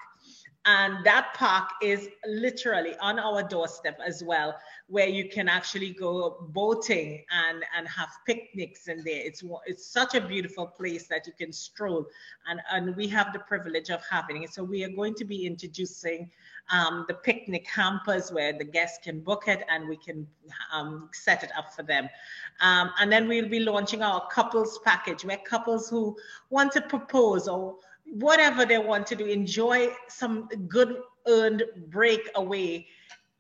And 0.67 1.05
that 1.05 1.33
park 1.35 1.71
is 1.81 2.09
literally 2.27 2.97
on 3.01 3.21
our 3.21 3.45
doorstep 3.45 4.01
as 4.05 4.25
well, 4.25 4.57
where 4.89 5.07
you 5.07 5.29
can 5.29 5.49
actually 5.49 5.93
go 5.93 6.49
boating 6.51 7.25
and, 7.31 7.65
and 7.77 7.87
have 7.87 8.09
picnics 8.27 8.89
in 8.89 9.05
there. 9.05 9.21
It's, 9.25 9.45
it's 9.67 9.87
such 9.87 10.17
a 10.17 10.21
beautiful 10.21 10.67
place 10.67 11.07
that 11.07 11.25
you 11.25 11.33
can 11.39 11.53
stroll. 11.53 12.05
And, 12.49 12.61
and 12.73 12.97
we 12.97 13.07
have 13.09 13.33
the 13.33 13.39
privilege 13.39 13.91
of 13.91 14.03
having 14.11 14.43
it. 14.43 14.53
So 14.53 14.65
we 14.65 14.83
are 14.83 14.89
going 14.89 15.15
to 15.15 15.25
be 15.25 15.47
introducing 15.47 16.31
um, 16.73 17.05
the 17.07 17.15
picnic 17.15 17.69
hampers 17.69 18.33
where 18.33 18.53
the 18.53 18.65
guests 18.65 18.99
can 19.05 19.21
book 19.21 19.45
it 19.47 19.65
and 19.71 19.89
we 19.89 19.97
can 19.97 20.27
um, 20.73 21.11
set 21.13 21.45
it 21.45 21.51
up 21.57 21.73
for 21.75 21.85
them. 21.85 22.09
Um, 22.61 22.91
and 22.99 23.13
then 23.13 23.29
we'll 23.29 23.49
be 23.49 23.61
launching 23.61 24.03
our 24.03 24.27
couples 24.33 24.81
package 24.85 25.25
where 25.25 25.39
couples 25.39 25.89
who 25.89 26.17
want 26.51 26.73
to 26.73 26.81
propose 26.81 27.47
or 27.47 27.77
whatever 28.13 28.65
they 28.65 28.79
want 28.79 29.07
to 29.09 29.17
do, 29.17 29.27
enjoy 29.27 29.91
some 30.09 30.49
good 30.69 31.01
earned 31.27 31.65
break 31.89 32.29
away, 32.35 32.87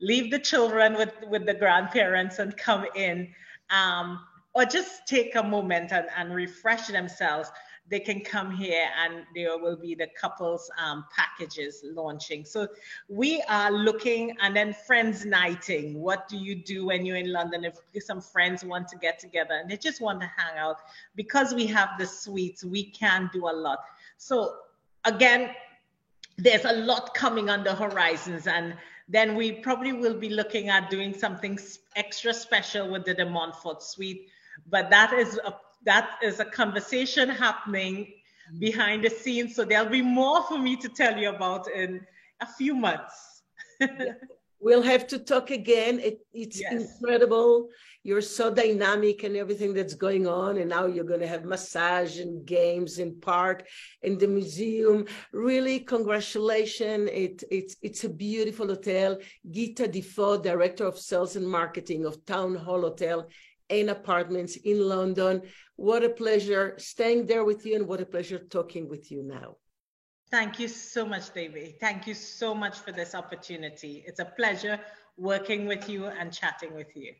leave 0.01 0.31
the 0.31 0.39
children 0.39 0.95
with, 0.95 1.13
with 1.29 1.47
the 1.47 1.55
grandparents 1.55 2.39
and 2.39 2.57
come 2.57 2.87
in. 2.95 3.29
Um, 3.71 4.21
or 4.55 4.65
just 4.65 5.07
take 5.07 5.35
a 5.35 5.43
moment 5.43 5.93
and, 5.93 6.07
and 6.17 6.35
refresh 6.35 6.87
themselves 6.87 7.51
they 7.89 8.01
can 8.01 8.21
come 8.21 8.51
here 8.51 8.89
and 9.05 9.25
there 9.35 9.59
will 9.59 9.77
be 9.77 9.95
the 9.95 10.09
couples 10.21 10.71
um, 10.79 11.05
packages 11.15 11.83
launching. 11.85 12.45
So 12.45 12.69
we 13.09 13.43
are 13.49 13.71
looking 13.71 14.37
and 14.41 14.57
then 14.57 14.75
friends 14.87 15.25
nighting. 15.25 15.95
What 16.01 16.29
do 16.29 16.37
you 16.37 16.57
do 16.57 16.87
when 16.87 17.07
you're 17.07 17.17
in 17.17 17.33
London 17.33 17.65
if 17.65 18.03
some 18.03 18.21
friends 18.21 18.65
want 18.65 18.89
to 18.89 18.97
get 18.97 19.19
together 19.19 19.55
and 19.55 19.71
they 19.71 19.77
just 19.77 20.01
want 20.01 20.21
to 20.21 20.27
hang 20.27 20.59
out? 20.59 20.79
Because 21.15 21.55
we 21.55 21.67
have 21.67 21.91
the 21.99 22.07
suites, 22.07 22.65
we 22.65 22.91
can 22.91 23.31
do 23.33 23.47
a 23.47 23.55
lot. 23.55 23.79
So 24.19 24.57
again, 25.05 25.51
there's 26.39 26.65
a 26.65 26.73
lot 26.73 27.15
coming 27.15 27.49
on 27.49 27.65
the 27.65 27.75
horizons 27.75 28.47
and 28.47 28.77
then 29.09 29.37
we 29.37 29.53
probably 29.53 29.93
will 29.93 30.19
be 30.19 30.29
looking 30.29 30.69
at 30.69 30.91
doing 30.91 31.15
something 31.15 31.59
extra 31.95 32.35
special 32.35 32.91
with 32.91 33.05
the 33.05 33.15
De 33.15 33.25
Montfort 33.25 33.83
suite 33.83 34.29
but 34.69 34.91
that 34.91 35.13
is 35.13 35.39
a 35.45 35.55
that 35.85 36.19
is 36.23 36.41
a 36.41 36.45
conversation 36.45 37.29
happening 37.29 38.13
behind 38.59 39.05
the 39.05 39.11
scenes. 39.11 39.55
So 39.55 39.65
there'll 39.65 39.89
be 39.89 40.03
more 40.03 40.43
for 40.45 40.59
me 40.59 40.77
to 40.77 40.89
tell 40.89 41.17
you 41.17 41.31
about 41.31 41.71
in 41.71 42.05
a 42.41 42.47
few 42.47 42.75
months. 42.75 43.43
we'll 44.61 44.83
have 44.83 45.07
to 45.09 45.19
talk 45.19 45.51
again. 45.51 46.01
It, 46.01 46.27
it's 46.33 46.61
yes. 46.61 46.73
incredible 46.73 47.69
you're 48.07 48.23
so 48.23 48.55
dynamic 48.55 49.25
and 49.25 49.37
everything 49.37 49.75
that's 49.75 49.95
going 49.95 50.29
on 50.29 50.59
and 50.59 50.71
now 50.71 50.87
you're 50.87 51.13
going 51.13 51.27
to 51.27 51.27
have 51.27 51.45
massage 51.45 52.21
and 52.21 52.47
games 52.47 53.01
in 53.01 53.21
park 53.21 53.67
in 54.03 54.17
the 54.17 54.29
museum 54.29 55.05
really 55.33 55.81
congratulations 55.81 57.11
it, 57.13 57.43
it's 57.51 57.75
it's 57.83 58.05
a 58.05 58.09
beautiful 58.09 58.69
hotel 58.69 59.19
geeta 59.51 59.91
defoe 59.91 60.41
director 60.41 60.87
of 60.87 60.97
sales 60.97 61.35
and 61.35 61.49
marketing 61.49 62.07
of 62.07 62.25
town 62.27 62.55
hall 62.55 62.83
hotel 62.83 63.27
and 63.71 63.91
apartments 63.91 64.55
in 64.55 64.79
london 64.89 65.43
what 65.75 66.05
a 66.05 66.09
pleasure 66.09 66.75
staying 66.79 67.27
there 67.27 67.45
with 67.45 67.67
you 67.67 67.75
and 67.75 67.89
what 67.89 68.01
a 68.01 68.07
pleasure 68.07 68.39
talking 68.39 68.89
with 68.89 69.11
you 69.11 69.23
now 69.25 69.57
Thank 70.29 70.59
you 70.59 70.67
so 70.67 71.07
much, 71.07 71.33
David. 71.33 71.79
Thank 71.79 72.09
you 72.09 72.13
so 72.13 72.53
much 72.53 72.79
for 72.81 72.91
this 72.91 73.15
opportunity. 73.15 74.03
It's 74.09 74.19
a 74.19 74.25
pleasure 74.25 74.81
working 75.17 75.67
with 75.67 75.89
you 75.89 76.07
and 76.07 76.33
chatting 76.33 76.75
with 76.75 76.97
you. 76.97 77.13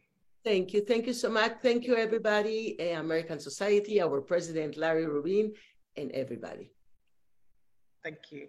Thank 0.47 0.73
you. 0.73 0.81
Thank 0.83 1.09
you 1.09 1.13
so 1.13 1.29
much. 1.29 1.55
Thank 1.61 1.89
you, 1.89 1.97
everybody, 1.97 2.79
eh, 2.79 2.97
American 2.97 3.41
Society, 3.41 4.01
our 4.01 4.21
president, 4.21 4.77
Larry 4.77 5.05
Rubin, 5.05 5.53
and 5.97 6.13
everybody. 6.13 6.71
Thank 8.05 8.31
you. 8.31 8.47